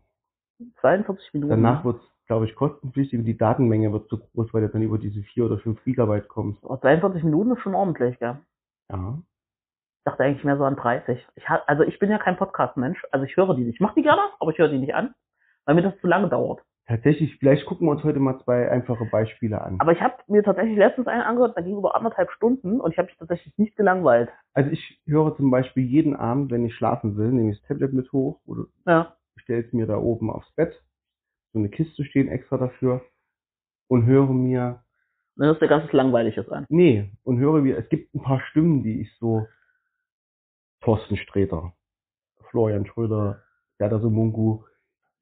[0.81, 1.49] 42 Minuten.
[1.49, 4.81] Danach wird es, glaube ich, kostenpflichtig und die Datenmenge wird zu groß, weil du dann
[4.81, 6.63] über diese 4 oder 5 Gigabyte kommst.
[6.63, 8.37] Oh, 42 Minuten ist schon ordentlich, gell?
[8.91, 9.19] Ja.
[10.05, 11.17] Ich dachte eigentlich mehr so an 30.
[11.33, 13.73] Ich ha also ich bin ja kein Podcast-Mensch, also ich höre die nicht.
[13.77, 15.15] Ich mache die gerne, aber ich höre die nicht an,
[15.65, 16.61] weil mir das zu lange dauert.
[16.85, 19.77] Tatsächlich, vielleicht gucken wir uns heute mal zwei einfache Beispiele an.
[19.79, 22.99] Aber ich habe mir tatsächlich letztens einen angehört, da ging über anderthalb Stunden und ich
[22.99, 24.29] habe mich tatsächlich nicht gelangweilt.
[24.53, 27.93] Also ich höre zum Beispiel jeden Abend, wenn ich schlafen will, nehme ich das Tablet
[27.93, 29.15] mit hoch oder Ja.
[29.37, 30.79] stelle es mir da oben aufs Bett.
[31.53, 33.01] So eine Kiste stehen extra dafür
[33.87, 34.83] und höre mir
[35.35, 36.67] Dann hörst du ganzes Langweiliges an.
[36.69, 39.47] Nee, und höre mir, es gibt ein paar Stimmen, die ich so,
[40.85, 41.73] Thorsten Sträter,
[42.51, 43.41] Florian Schröder,
[43.79, 44.63] Gerda Mungu,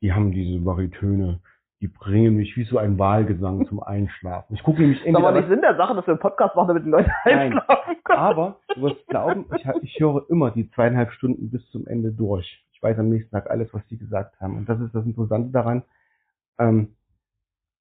[0.01, 1.39] die haben diese Baritöne,
[1.79, 4.55] die bringen mich wie so ein Wahlgesang zum Einschlafen.
[4.55, 6.55] Ich gucke nämlich Das ist aber entweder, nicht Sinn der Sache, dass wir einen Podcast
[6.57, 8.19] machen, damit die Leute einschlafen können.
[8.19, 12.61] aber du wirst glauben, ich, ich höre immer die zweieinhalb Stunden bis zum Ende durch.
[12.73, 14.57] Ich weiß am nächsten Tag alles, was die gesagt haben.
[14.57, 15.83] Und das ist das Interessante daran,
[16.59, 16.97] ähm,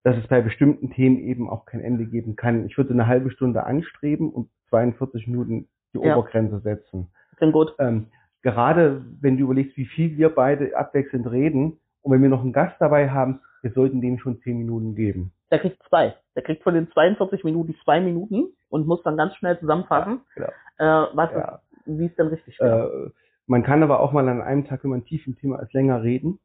[0.05, 2.65] dass es bei bestimmten Themen eben auch kein Ende geben kann.
[2.67, 6.17] Ich würde eine halbe Stunde anstreben und 42 Minuten die Ja.
[6.17, 7.09] Obergrenze setzen.
[7.43, 7.75] Klingt gut.
[7.81, 8.07] Ähm,
[8.43, 12.53] gerade wenn du überlegst, wie viel wir beide abwechselnd reden und wenn wir noch einen
[12.53, 15.33] Gast dabei haben, wir sollten dem schon 10 Minuten geben.
[15.51, 16.15] Der kriegt zwei.
[16.37, 20.49] Der kriegt von den 42 Minuten zwei Minuten und muss dann ganz schnell zusammenfassen, Genau.
[20.79, 21.61] äh, was Ja.
[21.85, 23.09] wie es denn richtig wäre.
[23.09, 23.11] Äh,
[23.49, 26.05] man kann aber auch mal an einem Tag, wenn man tief im Thema ist, länger
[26.05, 26.39] reden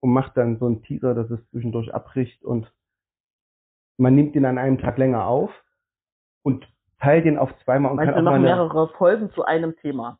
[0.00, 2.72] und macht dann so einen Teaser, dass es zwischendurch abbricht und
[3.98, 5.50] man nimmt den an einem Tag länger auf
[6.42, 6.66] und
[6.98, 10.18] teilt den auf zweimal und Meinst kann du, auch machen mehrere Folgen zu einem Thema?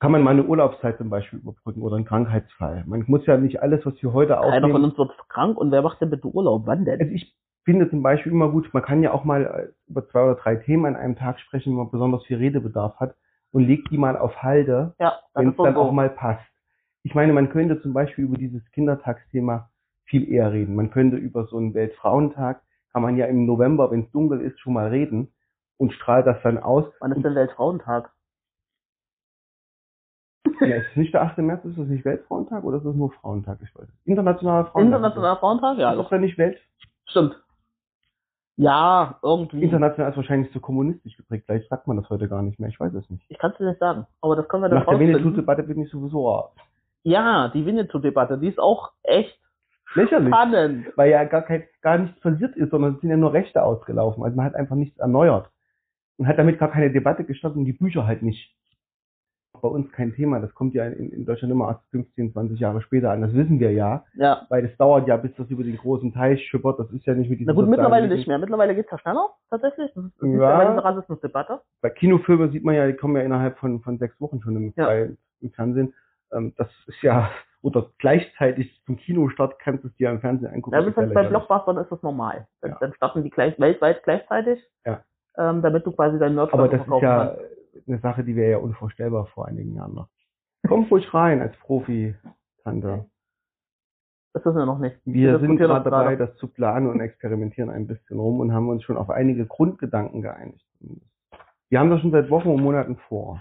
[0.00, 2.84] Kann man mal eine Urlaubszeit zum Beispiel überbrücken oder einen Krankheitsfall.
[2.86, 4.84] Man muss ja nicht alles, was wir heute Keiner von aufnehmen.
[4.84, 6.62] uns wird krank und wer macht denn bitte Urlaub?
[6.66, 7.00] Wann denn?
[7.00, 7.34] Also ich
[7.64, 10.56] finde zum Beispiel immer gut, man kann ja auch mal äh, über zwei oder drei
[10.56, 13.14] Themen an einem Tag sprechen, wo man besonders viel Redebedarf hat
[13.52, 15.80] und legt die mal auf Halde ja, wenn es dann so.
[15.80, 16.46] auch mal passt.
[17.02, 19.68] Ich meine, man könnte zum Beispiel über dieses Kindertagsthema
[20.04, 20.76] viel eher reden.
[20.76, 24.58] Man könnte über so einen Weltfrauentag, kann man ja im November, wenn es dunkel ist,
[24.60, 25.32] schon mal reden
[25.76, 26.84] und strahlt das dann aus.
[27.00, 28.10] Wann ist denn Weltfrauentag?
[30.60, 31.38] Ja, ist nicht der 8.
[31.38, 33.58] März, ist das nicht Weltfrauentag oder ist das nur Frauentag?
[33.62, 34.06] Ich weiß nicht.
[34.06, 34.86] Internationaler Frauentag.
[34.98, 35.78] Internationaler Frauentag?
[35.78, 36.10] Ja, Ist doch.
[36.10, 36.58] dann nicht Welt?
[37.06, 37.36] Stimmt.
[38.56, 39.62] Ja, irgendwie.
[39.62, 41.44] International ist wahrscheinlich so kommunistisch geprägt.
[41.46, 42.68] Vielleicht sagt man das heute gar nicht mehr.
[42.68, 43.24] Ich weiß es nicht.
[43.30, 45.16] Ich kann es dir nicht sagen, aber das können wir dann Nach der rausfinden.
[45.24, 46.50] Winnetou-Debatte bin ich sowieso raus.
[47.02, 49.38] Ja, die Winnetou-Debatte, die ist auch echt
[49.94, 50.28] lächerlich.
[50.28, 50.86] spannend.
[50.96, 54.22] weil ja gar, kein, gar nichts passiert ist, sondern es sind ja nur Rechte ausgelaufen.
[54.22, 55.48] Also man hat einfach nichts erneuert
[56.18, 58.54] und hat damit gar keine Debatte gestartet und die Bücher halt nicht.
[59.60, 62.80] Bei uns kein Thema, das kommt ja in, in Deutschland immer erst 15, 20 Jahre
[62.82, 63.22] später an.
[63.22, 64.46] Das wissen wir ja, Ja.
[64.48, 66.78] weil das dauert ja, bis das über den großen Teich schippert.
[66.78, 68.38] Das ist ja nicht mit Na diesen gut, mittlerweile nicht mehr.
[68.38, 69.92] Mittlerweile geht's ja schneller, tatsächlich.
[69.94, 70.50] Das ist, das ist Ja.
[70.50, 71.60] ja bei dieser Rassismusdebatte.
[71.82, 74.72] Bei Kinofilmen sieht man ja, die kommen ja innerhalb von, von sechs Wochen schon im,
[74.76, 74.86] Ja.
[74.86, 75.94] bei, im Fernsehen.
[76.32, 77.28] Ähm, das ist ja,
[77.62, 80.74] oder gleichzeitig zum Kinostart kannst du es dir im Fernsehen angucken.
[80.76, 81.28] Ja, Das ist ja ist bei.
[81.28, 82.46] Blockbustern ist das normal.
[82.62, 82.76] Dann, Ja.
[82.80, 85.00] dann starten die gleich, weltweit gleichzeitig, Ja.
[85.36, 87.42] ähm, damit du quasi deinen Nerd Aber das ist ja kannst.
[87.86, 90.08] Eine Sache, die wäre ja unvorstellbar vor einigen Jahren noch.
[90.66, 92.14] Komm ruhig rein als Profi,
[92.62, 93.06] Tante.
[94.32, 94.96] Das wissen wir noch nicht.
[95.04, 98.68] Wir sind diskutieren gerade dabei, das zu planen und experimentieren ein bisschen rum und haben
[98.68, 100.64] uns schon auf einige Grundgedanken geeinigt.
[101.68, 103.40] Wir haben das schon seit Wochen und Monaten vor.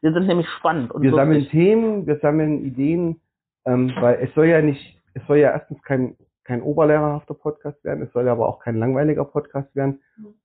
[0.00, 1.46] Wir sind nämlich spannend Wir sammeln.
[1.48, 3.20] Themen, wir sammeln Ideen,
[3.64, 6.16] ähm, weil es soll ja nicht, es soll ja erstens kein,
[6.46, 10.00] kein oberlehrerhafter Podcast werden, es soll aber auch kein langweiliger Podcast werden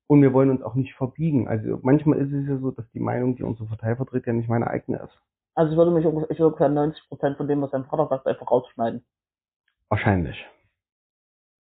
[0.08, 1.48] und wir wollen uns auch nicht verbiegen.
[1.48, 4.50] Also manchmal ist es ja so, dass die Meinung, die unsere Partei vertritt, ja nicht
[4.50, 5.18] meine eigene ist.
[5.54, 8.08] Also ich würde mich ungefähr, ich würde ungefähr 90 Prozent von dem, was dein Vater
[8.08, 9.06] sagt, einfach rausschneiden.
[9.90, 10.44] Wahrscheinlich.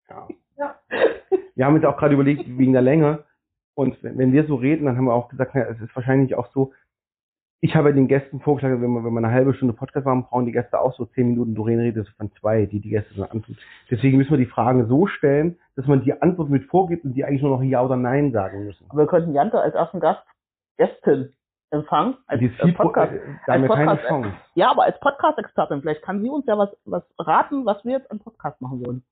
[0.09, 0.27] Ja.
[0.57, 0.75] Ja.
[1.55, 3.25] Wir haben uns auch gerade überlegt, wegen der Länge.
[3.73, 6.51] Und wenn, wir so reden, dann haben wir auch gesagt, ja, es ist wahrscheinlich auch
[6.53, 6.73] so,
[7.61, 10.45] ich habe den Gästen vorgeschlagen, wenn wir, wenn wir eine halbe Stunde Podcast machen, brauchen
[10.45, 11.55] die Gäste auch so zehn Minuten.
[11.55, 13.57] Doreen redet von zwei, die die Gäste dann antun.
[13.91, 17.25] Deswegen müssen wir die Fragen so stellen, dass man die Antwort mit vorgibt und die
[17.25, 18.85] eigentlich nur noch Ja oder Nein sagen müssen.
[18.89, 20.23] Aber wir könnten Jante als ersten Gast,
[20.77, 21.33] Gästin,
[21.71, 22.15] empfangen.
[22.27, 23.13] Als, Die ist als viel Podcast.
[23.45, 24.31] Da haben wir als keine Podcast- Chance.
[24.55, 28.09] Ja, aber als Podcast-Expertin, vielleicht kann sie uns ja was, was raten, was wir jetzt
[28.11, 29.03] im Podcast machen sollen.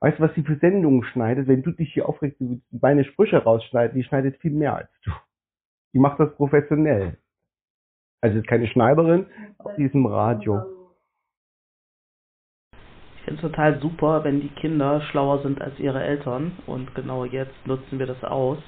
[0.00, 1.46] Weißt du, was sie für Sendungen schneidet?
[1.48, 5.10] Wenn du dich hier aufregst, du deine Sprüche rausschneiden, die schneidet viel mehr als du.
[5.94, 7.16] Die macht das professionell.
[8.20, 9.26] Also ist keine Schneiderin,
[9.58, 10.62] auf diesem Radio.
[13.16, 17.24] Ich finde es total super, wenn die Kinder schlauer sind als ihre Eltern und genau
[17.24, 18.58] jetzt nutzen wir das aus.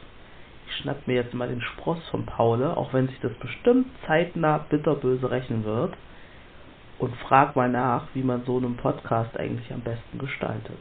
[0.66, 4.58] Ich schnapp mir jetzt mal den Spross von Paule, auch wenn sich das bestimmt zeitnah
[4.58, 5.96] bitterböse rechnen wird
[6.98, 10.78] und frag mal nach, wie man so einen Podcast eigentlich am besten gestaltet.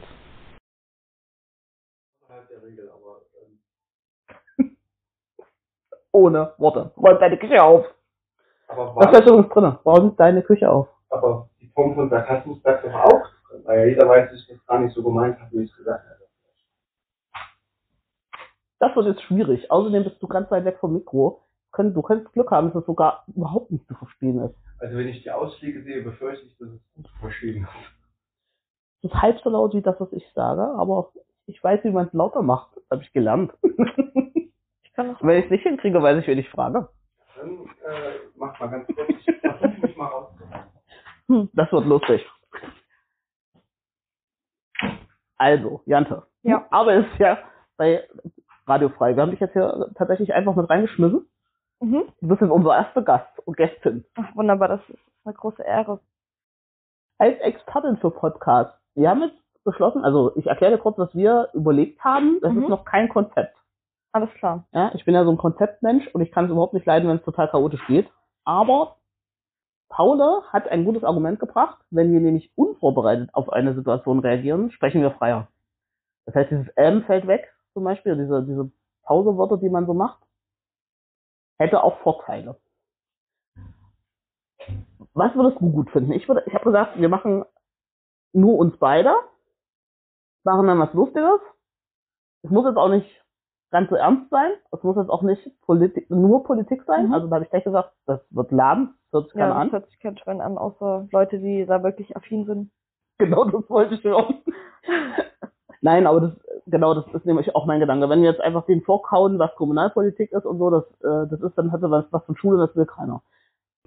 [6.12, 6.92] Ohne Worte.
[6.96, 7.86] Räum deine Küche auf.
[8.68, 9.64] Aber, Das ist übrigens drin.
[9.84, 10.88] Räum deine Küche auf.
[11.10, 14.48] aber die Form von Sarkasmus bleibt doch auch drin, weil ja jeder weiß, dass ich
[14.48, 16.18] das gar nicht so gemeint habe, wie ich es gesagt habe.
[18.80, 19.70] Das wird jetzt schwierig.
[19.70, 21.42] Außerdem bist du ganz weit weg vom Mikro.
[21.76, 24.54] Du könntest Glück haben, dass es sogar überhaupt nicht zu verstehen ist.
[24.78, 29.02] Also wenn ich die Ausschläge sehe, befürchte ich, dass es gut zu verstehen ist.
[29.02, 31.10] Es ist halb so laut wie das, was ich sage, aber
[31.46, 32.76] ich weiß, wie man es lauter macht.
[32.76, 33.52] Das habe ich gelernt.
[34.82, 36.88] Ich kann Wenn ich es nicht hinkriege, weiß ich, wen ich frage.
[37.38, 37.50] Dann
[37.86, 40.64] äh, mach mal ganz kurz, ich versuche mich mal rauszuholen.
[41.28, 42.26] Hm, das wird lustig.
[45.36, 46.24] Also, Jante.
[46.42, 46.66] Ja.
[46.70, 47.38] Aber es ist ja
[47.76, 48.08] bei
[48.66, 49.14] Radio Frei.
[49.14, 51.28] Wir haben dich jetzt hier tatsächlich einfach mit reingeschmissen.
[51.80, 52.04] Mhm.
[52.20, 54.04] Du bist jetzt unser erster Gast und Gästin.
[54.16, 56.00] Ach, wunderbar, das ist eine große Ehre.
[57.18, 58.74] Als Expertin für Podcasts.
[58.94, 62.40] Wir haben jetzt beschlossen, also ich erkläre dir kurz, was wir überlegt haben.
[62.40, 62.62] Das Mhm.
[62.64, 63.54] ist noch kein Konzept.
[64.12, 64.66] Alles klar.
[64.72, 67.18] Ja, ich bin ja so ein Konzeptmensch und ich kann es überhaupt nicht leiden, wenn
[67.18, 68.10] es total chaotisch geht.
[68.44, 68.96] Aber
[69.90, 71.78] Paule hat ein gutes Argument gebracht.
[71.90, 75.48] Wenn wir nämlich unvorbereitet auf eine Situation reagieren, sprechen wir freier.
[76.26, 78.70] Das heißt, dieses M fällt weg, zum Beispiel, diese, diese
[79.04, 80.20] Pausewörter, die man so macht,
[81.58, 82.56] hätte auch Vorteile.
[85.14, 86.12] Was würdest du gut finden?
[86.12, 87.44] Ich ich habe gesagt, wir machen
[88.32, 89.14] nur uns beide,
[90.44, 91.40] machen dann was Lustiges
[92.42, 93.08] es muss jetzt auch nicht
[93.70, 94.50] ganz so ernst sein.
[94.72, 97.08] Es muss jetzt auch nicht Politik, nur Politik sein.
[97.08, 97.14] Mhm.
[97.14, 99.62] Also da habe ich gleich gesagt, das wird laden, das hört sich Ja, keiner das
[99.62, 99.72] an.
[99.72, 102.70] hört sich kein Schwein an, außer Leute, die da wirklich affin sind.
[103.18, 104.42] Genau, das wollte ich hören.
[105.80, 106.32] Nein, aber das,
[106.66, 108.08] genau, das ist nämlich auch mein Gedanke.
[108.08, 111.56] Wenn wir jetzt einfach den vorkauen, was Kommunalpolitik ist und so, das, äh, das ist
[111.56, 113.22] dann hatte was, was von Schule, das will keiner.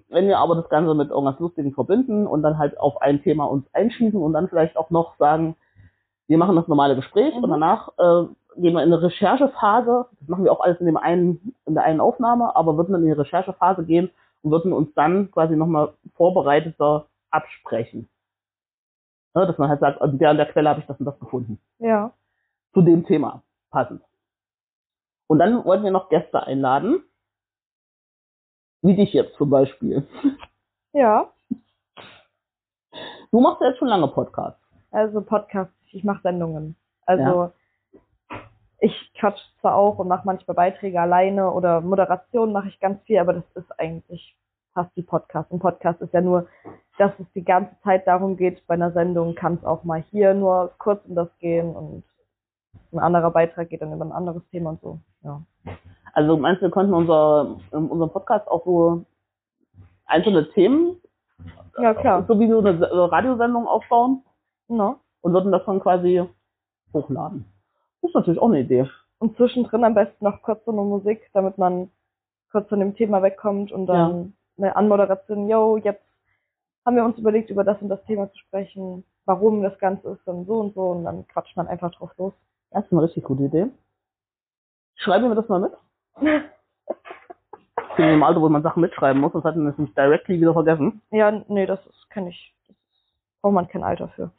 [0.08, 3.46] Wenn wir aber das Ganze mit irgendwas Lustigem verbinden und dann halt auf ein Thema
[3.46, 5.56] uns einschießen und dann vielleicht auch noch sagen,
[6.28, 7.44] wir machen das normale Gespräch Mhm.
[7.44, 8.26] und danach äh,
[8.56, 10.08] gehen wir in eine Recherchephase.
[10.20, 13.02] Das machen wir auch alles in dem einen, in der einen Aufnahme, aber würden dann
[13.02, 18.10] in die Recherchephase gehen und würden uns dann quasi nochmal vorbereiteter absprechen.
[19.36, 21.20] Ja, dass man halt sagt, an der, an der Quelle habe ich das und das
[21.20, 21.60] gefunden.
[21.80, 22.12] Ja.
[22.74, 24.02] Zu dem Thema passend.
[25.28, 27.04] Und dann wollten wir noch Gäste einladen.
[28.82, 30.08] Wie dich jetzt zum Beispiel.
[30.94, 31.32] Ja.
[33.32, 34.62] Du machst ja jetzt schon lange Podcasts.
[34.92, 36.76] Also Podcasts, ich mache Sendungen.
[37.06, 37.54] Also
[38.82, 43.20] ich quatsch zwar auch und mache manchmal Beiträge alleine oder Moderation mache ich ganz viel,
[43.20, 44.36] aber das ist eigentlich
[44.74, 45.52] fast wie Podcast.
[45.52, 46.48] Ein Podcast ist ja nur,
[46.98, 50.34] dass es die ganze Zeit darum geht, bei einer Sendung kann es auch mal hier
[50.34, 52.04] nur kurz um das gehen und
[52.92, 55.00] ein anderer Beitrag geht dann über ein anderes Thema und so.
[55.24, 55.42] Ja.
[56.14, 59.06] Also meinst du, wir könnten unser, in unserem Podcast auch so
[60.06, 60.98] einzelne Themen,
[61.78, 62.26] Ja, klar.
[62.28, 64.24] so wie so eine Se- Radiosendung aufbauen
[64.68, 64.96] No.
[65.22, 66.24] und würden das dann quasi
[66.94, 67.46] hochladen?
[68.02, 68.90] Das ist natürlich auch eine Idee.
[69.20, 71.92] Und zwischendrin am besten noch kurz so eine Musik, damit man
[72.52, 76.04] kurz von dem Thema wegkommt und dann eine Anmoderation, yo, jetzt
[76.86, 80.28] haben wir uns überlegt, über das und das Thema zu sprechen, warum das Ganze ist
[80.28, 82.34] dann so und so und dann quatscht man einfach drauf los.
[82.72, 83.68] Das ist eine richtig gute Idee.
[84.96, 85.74] Schreiben wir das mal mit.
[86.18, 89.96] Ich bin in dem Alter, wo man Sachen mitschreiben muss, das hat man das nicht
[89.98, 91.02] directly wieder vergessen.
[91.12, 92.76] ja, nee, das ist, kann ich, das
[93.42, 94.32] braucht man kein Alter für.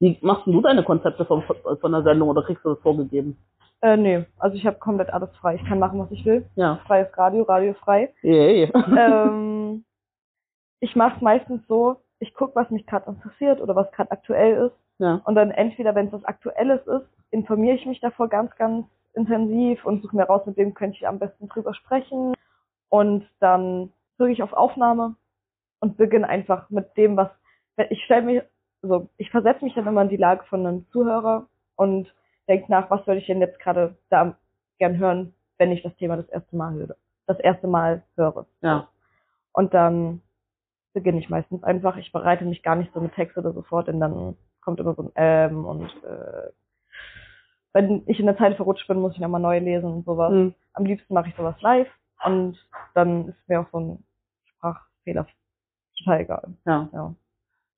[0.00, 3.36] Wie machst du deine Konzepte von, von der Sendung oder kriegst du das vorgegeben?
[3.82, 5.54] Äh, nee, also ich habe komplett alles frei.
[5.56, 6.46] Ich kann machen, was ich will.
[6.56, 6.80] Ja.
[6.86, 8.12] Freies Radio, Radio frei.
[8.22, 8.70] Yay.
[8.98, 9.84] ähm,
[10.80, 14.66] ich mache es meistens so, ich gucke, was mich gerade interessiert oder was gerade aktuell
[14.66, 14.76] ist.
[14.98, 15.20] ja.
[15.24, 19.84] Und dann entweder, wenn es was Aktuelles ist, informiere ich mich davor ganz, ganz intensiv
[19.84, 22.34] und suche mir raus, mit wem könnte ich am besten drüber sprechen.
[22.88, 25.14] Und dann drücke ich auf Aufnahme
[25.80, 27.30] und beginne einfach mit dem, was
[27.88, 28.44] ich stelle mir,
[28.82, 32.12] also ich versetze mich dann immer in die Lage von einem Zuhörer und
[32.48, 34.36] denke nach, was würde ich denn jetzt gerade da
[34.78, 36.96] gern hören, wenn ich das Thema das erste Mal höre.
[37.26, 38.46] Das erste Mal höre.
[38.62, 38.88] Ja.
[39.52, 40.22] Und dann
[40.92, 41.96] beginne ich meistens einfach.
[41.96, 44.94] Ich bereite mich gar nicht so mit Text oder so fort, denn dann kommt immer
[44.94, 46.50] so ein Ähm und äh,
[47.72, 50.32] wenn ich in der Zeit verrutscht bin, muss ich nochmal neu lesen und sowas.
[50.32, 50.54] Hm.
[50.72, 51.88] Am liebsten mache ich sowas live
[52.24, 52.58] und
[52.94, 54.04] dann ist mir auch so ein
[54.44, 55.26] Sprachfehler
[55.98, 56.54] total egal.
[56.66, 57.14] Ja, Ja.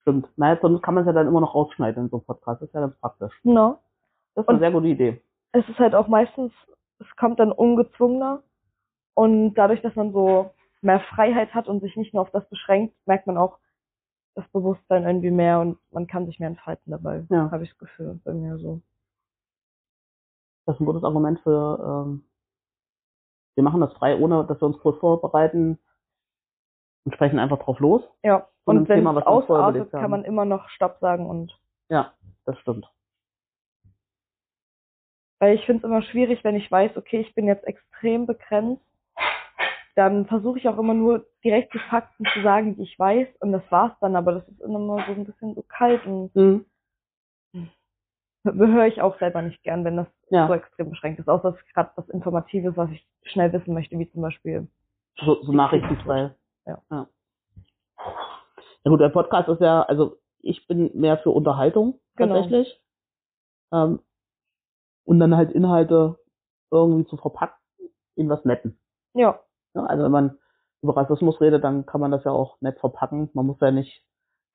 [0.02, 0.28] Stimmt.
[0.36, 2.60] Naja, sonst kann man es ja dann immer noch rausschneiden in so einem Podcast.
[2.62, 3.32] Das ist ja ganz praktisch.
[3.42, 3.78] No.
[4.34, 5.22] Das ist eine Und- sehr gute Idee.
[5.52, 6.52] es ist halt auch meistens,
[6.98, 8.42] es kommt dann ungezwungener
[9.14, 10.50] und dadurch, dass man so
[10.80, 13.58] mehr Freiheit hat und sich nicht nur auf das beschränkt, merkt man auch
[14.34, 17.50] das Bewusstsein irgendwie mehr und man kann sich mehr entfalten dabei, Ja.
[17.50, 18.80] habe ich das Gefühl bei mir so.
[20.64, 22.24] Das ist ein gutes Argument für, ähm,
[23.56, 25.78] wir machen das frei, ohne dass wir uns groß vorbereiten
[27.04, 28.02] und sprechen einfach drauf los.
[28.22, 31.52] Ja, und wenn Thema, es ausartet, kann man immer noch Stopp sagen und
[31.88, 32.12] Ja,
[32.44, 32.86] das stimmt.
[35.40, 38.82] weil ich finde es immer schwierig, wenn ich weiß, okay, ich bin jetzt extrem begrenzt,
[39.96, 43.52] dann versuche ich auch immer nur direkt die Fakten zu sagen, die ich weiß und
[43.52, 46.64] das war's dann, aber das ist immer so ein bisschen so kalt und Mhm.
[48.44, 50.46] höre ich auch selber nicht gern, wenn das Ja.
[50.46, 51.28] so extrem beschränkt ist.
[51.28, 54.66] Außer es ist gerade was Informatives, was ich schnell wissen möchte, wie zum Beispiel.
[55.18, 56.34] So, so Nachrichtenstyle.
[56.66, 56.82] Ja.
[56.90, 57.06] ja.
[58.84, 62.34] Ja gut, der Podcast ist ja, also ich bin mehr für Unterhaltung Genau.
[62.34, 62.82] tatsächlich.
[63.72, 64.00] Ähm,
[65.04, 66.18] und dann halt Inhalte
[66.70, 67.58] irgendwie zu verpacken
[68.16, 68.78] in was Netten.
[69.14, 69.40] Ja,
[69.74, 70.38] Ja, also wenn man
[70.82, 73.30] über Rassismus redet, dann kann man das ja auch nett verpacken.
[73.34, 74.04] Man muss ja nicht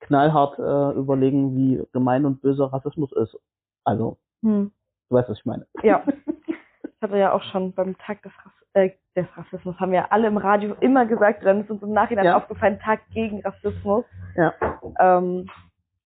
[0.02, 3.38] knallhart äh, überlegen, wie gemein und böse Rassismus ist.
[3.84, 4.72] Also, hm.
[5.10, 5.68] du weißt, was ich meine.
[5.84, 6.04] ja.
[7.00, 10.28] Ich hatte ja auch schon beim Tag des, Rass äh, des Rassismus, haben wir alle
[10.28, 12.38] im Radio immer gesagt, dann ist uns im Nachhinein Ja.
[12.38, 14.06] aufgefallen, Tag gegen Rassismus.
[14.36, 14.54] Ja.
[15.00, 15.50] Ähm,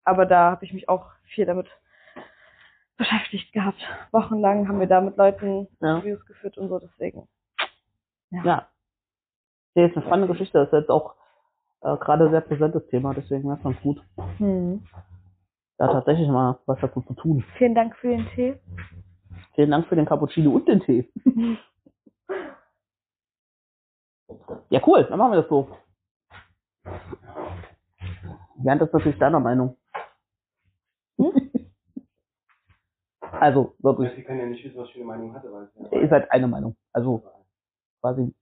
[0.04, 1.66] aber da habe ich mich auch viel damit
[2.96, 3.78] beschäftigt gehabt.
[4.12, 5.96] Wochenlang haben wir da mit Leuten Ja.
[5.96, 7.26] Interviews geführt und so, deswegen.
[8.30, 8.68] Ja.
[9.74, 10.58] Nee, ist eine spannende Geschichte.
[10.58, 11.14] Das ist jetzt auch
[11.82, 14.00] äh, gerade ein sehr präsentes Thema, deswegen wäre es ganz gut,
[14.38, 14.84] Hm.
[15.78, 17.42] da tatsächlich mal was dazu zu tun.
[17.56, 18.60] Vielen Dank für den Tee.
[19.54, 21.10] Vielen Dank für den Cappuccino und den Tee.
[24.70, 25.68] Ja, cool, dann machen wir das so.
[28.56, 29.76] Bernd ist natürlich deiner Meinung.
[33.20, 35.64] Also Ja, wirklich, Sie können ja nicht wissen, was ich für eine Meinung hatte, weil
[35.64, 36.76] es ihr seid eine Meinung.
[36.92, 37.22] Also
[38.00, 38.34] quasi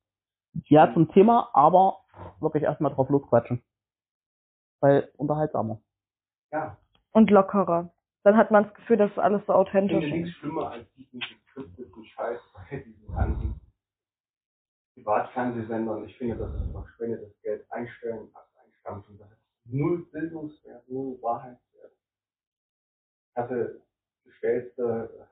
[0.67, 2.01] ja zum Thema, aber
[2.41, 3.63] wirklich erstmal drauf losquatschen.
[4.81, 5.81] Weil unterhaltsamer.
[6.53, 6.77] Ja,
[7.13, 7.91] Und lockerer.
[8.25, 10.23] Dann hat man das Gefühl, dass alles so ich authentisch finde ist.
[10.25, 13.61] nichts schlimmer als diesen geskripteten Scheiß bei diesen ganzen
[14.99, 16.05] Privatfernsehsendern.
[16.05, 17.71] Ich finde, das ist verschwendetes Geld.
[17.71, 18.29] Einstellen,
[18.63, 19.19] einstampfen.
[19.19, 21.93] Das ist null Bildungswert, null Wahrheitswert.
[23.31, 23.83] Ich hatte
[24.25, 25.29] gestellte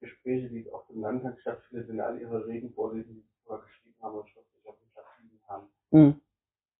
[0.00, 3.96] Gespräche, die auf dem Landtag stattfinden, sind alle ihre Reden vorlesen, die sie vorher geschrieben
[4.00, 5.04] haben und schriftlich auf dem Schatz
[5.46, 5.66] haben.
[5.90, 6.20] Mhm.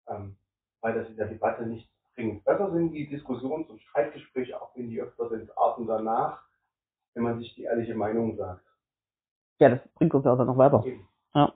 [0.08, 0.36] ähm,
[0.80, 2.44] weil das in der Debatte nichts bringt.
[2.44, 6.42] Besser sind die Diskussions- und Streitgespräche, auch wenn die öfter sind, Arten danach,
[7.14, 8.64] wenn man sich die ehrliche Meinung sagt.
[9.58, 10.82] Ja, das bringt uns ja auch dann noch weiter.
[10.86, 11.06] Eben.
[11.34, 11.52] Ja.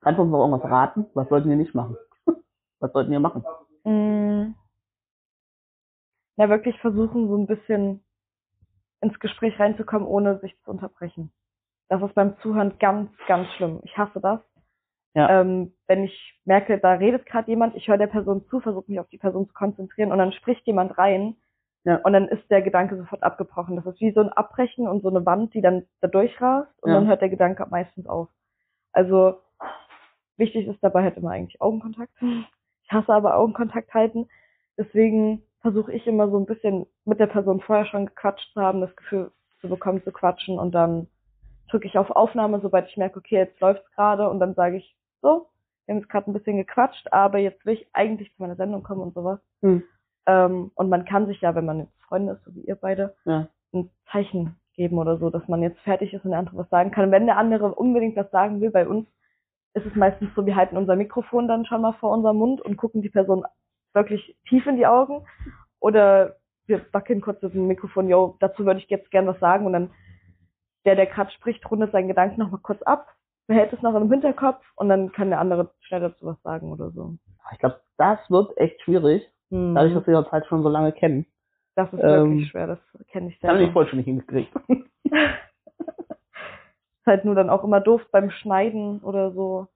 [0.00, 1.06] Kannst du uns noch irgendwas raten?
[1.14, 1.96] Was sollten wir nicht machen?
[2.80, 3.44] Was sollten wir machen?
[3.84, 4.54] Mm.
[6.36, 8.02] Ja, wirklich versuchen, so ein bisschen
[9.02, 11.32] ins Gespräch reinzukommen, ohne sich zu unterbrechen.
[11.88, 13.80] Das ist beim Zuhören ganz, ganz schlimm.
[13.82, 14.40] Ich hasse das.
[15.14, 15.40] Ja.
[15.40, 19.00] Ähm, wenn ich merke, da redet gerade jemand, ich höre der Person zu, versuche mich
[19.00, 21.36] auf die Person zu konzentrieren und dann spricht jemand rein
[21.84, 21.96] Ja.
[22.04, 23.76] und dann ist der Gedanke sofort abgebrochen.
[23.76, 26.90] Das ist wie so ein Abbrechen und so eine Wand, die dann da durchrast und
[26.90, 26.96] Ja.
[26.96, 28.28] dann hört der Gedanke meistens auf.
[28.92, 29.40] Also
[30.40, 32.12] wichtig ist dabei halt immer eigentlich Augenkontakt.
[32.82, 34.28] Ich hasse aber Augenkontakt halten.
[34.76, 38.80] Deswegen versuche ich immer so ein bisschen mit der Person vorher schon gequatscht zu haben,
[38.80, 39.30] das Gefühl
[39.60, 41.06] zu bekommen zu quatschen und dann
[41.70, 44.96] drücke ich auf Aufnahme, sobald ich merke, okay, jetzt läuft's gerade und dann sage ich,
[45.22, 45.46] so,
[45.86, 48.82] wir haben jetzt gerade ein bisschen gequatscht, aber jetzt will ich eigentlich zu meiner Sendung
[48.82, 49.38] kommen und sowas.
[49.60, 49.82] Hm.
[50.26, 53.14] Ähm, und man kann sich ja, wenn man jetzt Freunde ist, so wie ihr beide,
[53.24, 53.48] Ja.
[53.72, 56.90] ein Zeichen geben oder so, dass man jetzt fertig ist und der andere was sagen
[56.90, 57.10] kann.
[57.10, 59.06] Wenn der andere unbedingt was sagen will, bei uns
[59.74, 62.76] ist es meistens so, wir halten unser Mikrofon dann schon mal vor unserem Mund und
[62.76, 63.44] gucken die Person
[63.94, 65.24] wirklich tief in die Augen.
[65.80, 69.66] Oder wir wackeln kurz mit dem Mikrofon, yo, dazu würde ich jetzt gern was sagen.
[69.66, 69.90] Und dann
[70.86, 73.06] der, der gerade spricht, rundet seinen Gedanken nochmal kurz ab,
[73.46, 76.90] behält es noch im Hinterkopf und dann kann der andere schnell dazu was sagen oder
[76.90, 77.16] so.
[77.52, 79.74] Ich glaube, das wird echt schwierig, Hm.
[79.74, 81.26] dadurch, dass wir uns halt schon so lange kennen.
[81.74, 83.72] das ist ähm, wirklich schwer, das kenne ich Das haben wir selber.
[83.72, 84.52] vorhin schon nicht hingekriegt.
[87.00, 89.66] ist halt nur dann auch immer doof beim Schneiden oder so,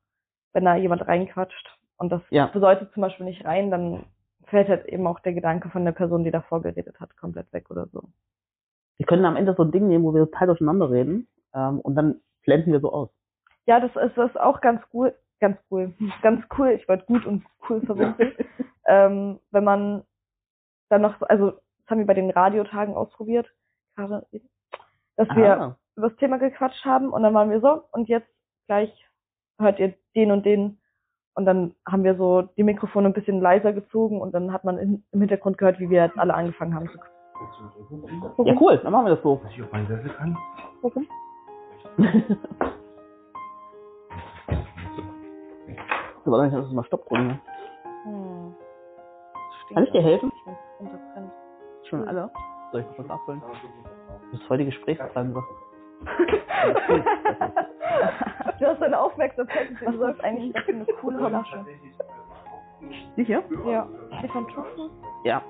[0.52, 1.78] wenn da jemand reinquatscht.
[1.96, 2.46] Und das Ja.
[2.46, 4.04] bedeutet zum Beispiel nicht rein, dann
[4.46, 7.70] fällt halt eben auch der Gedanke von der Person, die davor geredet hat, komplett weg
[7.70, 8.02] oder so.
[8.98, 11.94] Wir können am Ende so ein Ding nehmen, wo wir total durcheinander reden ähm, und
[11.94, 13.10] dann blenden wir so aus.
[13.66, 17.24] Ja, das ist, das ist auch ganz cool, ganz cool, ganz cool, ich wollte gut
[17.26, 18.32] und cool verbinden.
[18.86, 20.04] ähm, wenn man
[20.90, 23.50] dann noch, so- also das haben wir bei den Radiotagen ausprobiert,
[23.96, 24.48] gerade eben,
[25.16, 28.28] dass wir Ah, über das Thema gequatscht haben und dann waren wir so und jetzt
[28.66, 28.90] gleich
[29.58, 30.78] hört ihr den und den
[31.34, 34.78] und dann haben wir so die Mikrofone ein bisschen leiser gezogen und dann hat man
[34.78, 38.46] in, im Hintergrund gehört, wie wir jetzt alle angefangen haben zu quatschen.
[38.46, 39.40] ja, cool, dann machen wir das so.
[39.50, 40.36] Ich auf meinen Sessel kann.
[40.82, 40.92] So,
[46.30, 47.40] warte, ich muss mal Stopp drücken.
[48.04, 48.54] Hm.
[49.74, 50.32] Kann ich dir helfen?
[51.88, 52.30] Schon alle?
[52.72, 53.42] Soll ich noch was abholen?
[54.30, 55.42] Das ist voll die Gesprächsbremse.
[58.58, 59.68] du hast deine Aufmerksamkeit.
[59.84, 61.64] Was ist eigentlich das für eine coole Flasche?
[63.16, 63.42] Die hier?
[63.66, 63.86] Ja.
[64.22, 64.90] Die von Tuffner?
[65.24, 65.42] Ja.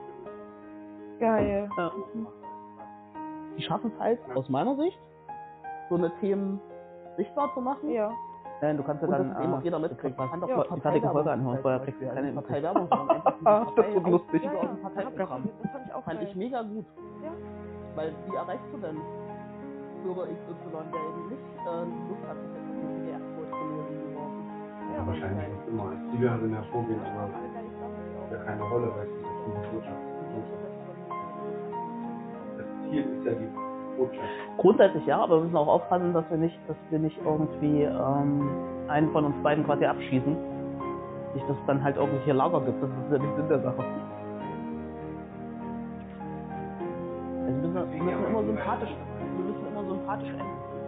[1.20, 1.68] Geil.
[1.76, 1.92] ja.
[3.56, 4.98] Die schaffen es halt, aus meiner Sicht,
[5.88, 6.60] so eine Themen
[7.16, 7.90] sichtbar zu machen.
[7.90, 8.10] Ja.
[8.60, 10.16] Nein, du kannst ja dann es eben auch jeder mitkriegt.
[10.18, 13.66] Man kann doch Ja, die fertige Folge anhören, vorher kriegst du keine Parteiwerbung, die Ah,
[13.76, 14.42] das wird aus- lustig.
[14.44, 14.60] Ja, ja.
[14.82, 15.06] Das fand
[15.86, 16.28] ich auch Fand geil.
[16.28, 16.86] ich mega gut.
[17.22, 17.30] Ja.
[17.94, 18.96] Weil wie erreichst du denn
[20.14, 24.38] Bürger XY, der eben nicht äh, Lust hat, mit der Antwort zu lesen geworden?
[24.94, 29.26] Ja, Wahrscheinlich auch immer als Siegerin hervorgehen, aber spielt ja keine Rolle, weil es ist
[29.26, 30.04] ja schon die Botschaft.
[32.58, 33.50] Das Ziel ist ja die
[33.98, 34.28] Botschaft.
[34.58, 38.48] Grundsätzlich ja, aber wir müssen auch aufpassen, dass wir nicht, dass wir nicht irgendwie ähm,
[38.86, 40.36] einen von uns beiden quasi abschießen.
[41.34, 42.80] Nicht, dass es dann halt irgendwelche Lager gibt.
[42.80, 43.84] Das ist ja nicht Sinn der Sache.
[47.46, 49.13] Also wir müssen, wir müssen immer sympathisch, wir
[50.16, 50.83] müssen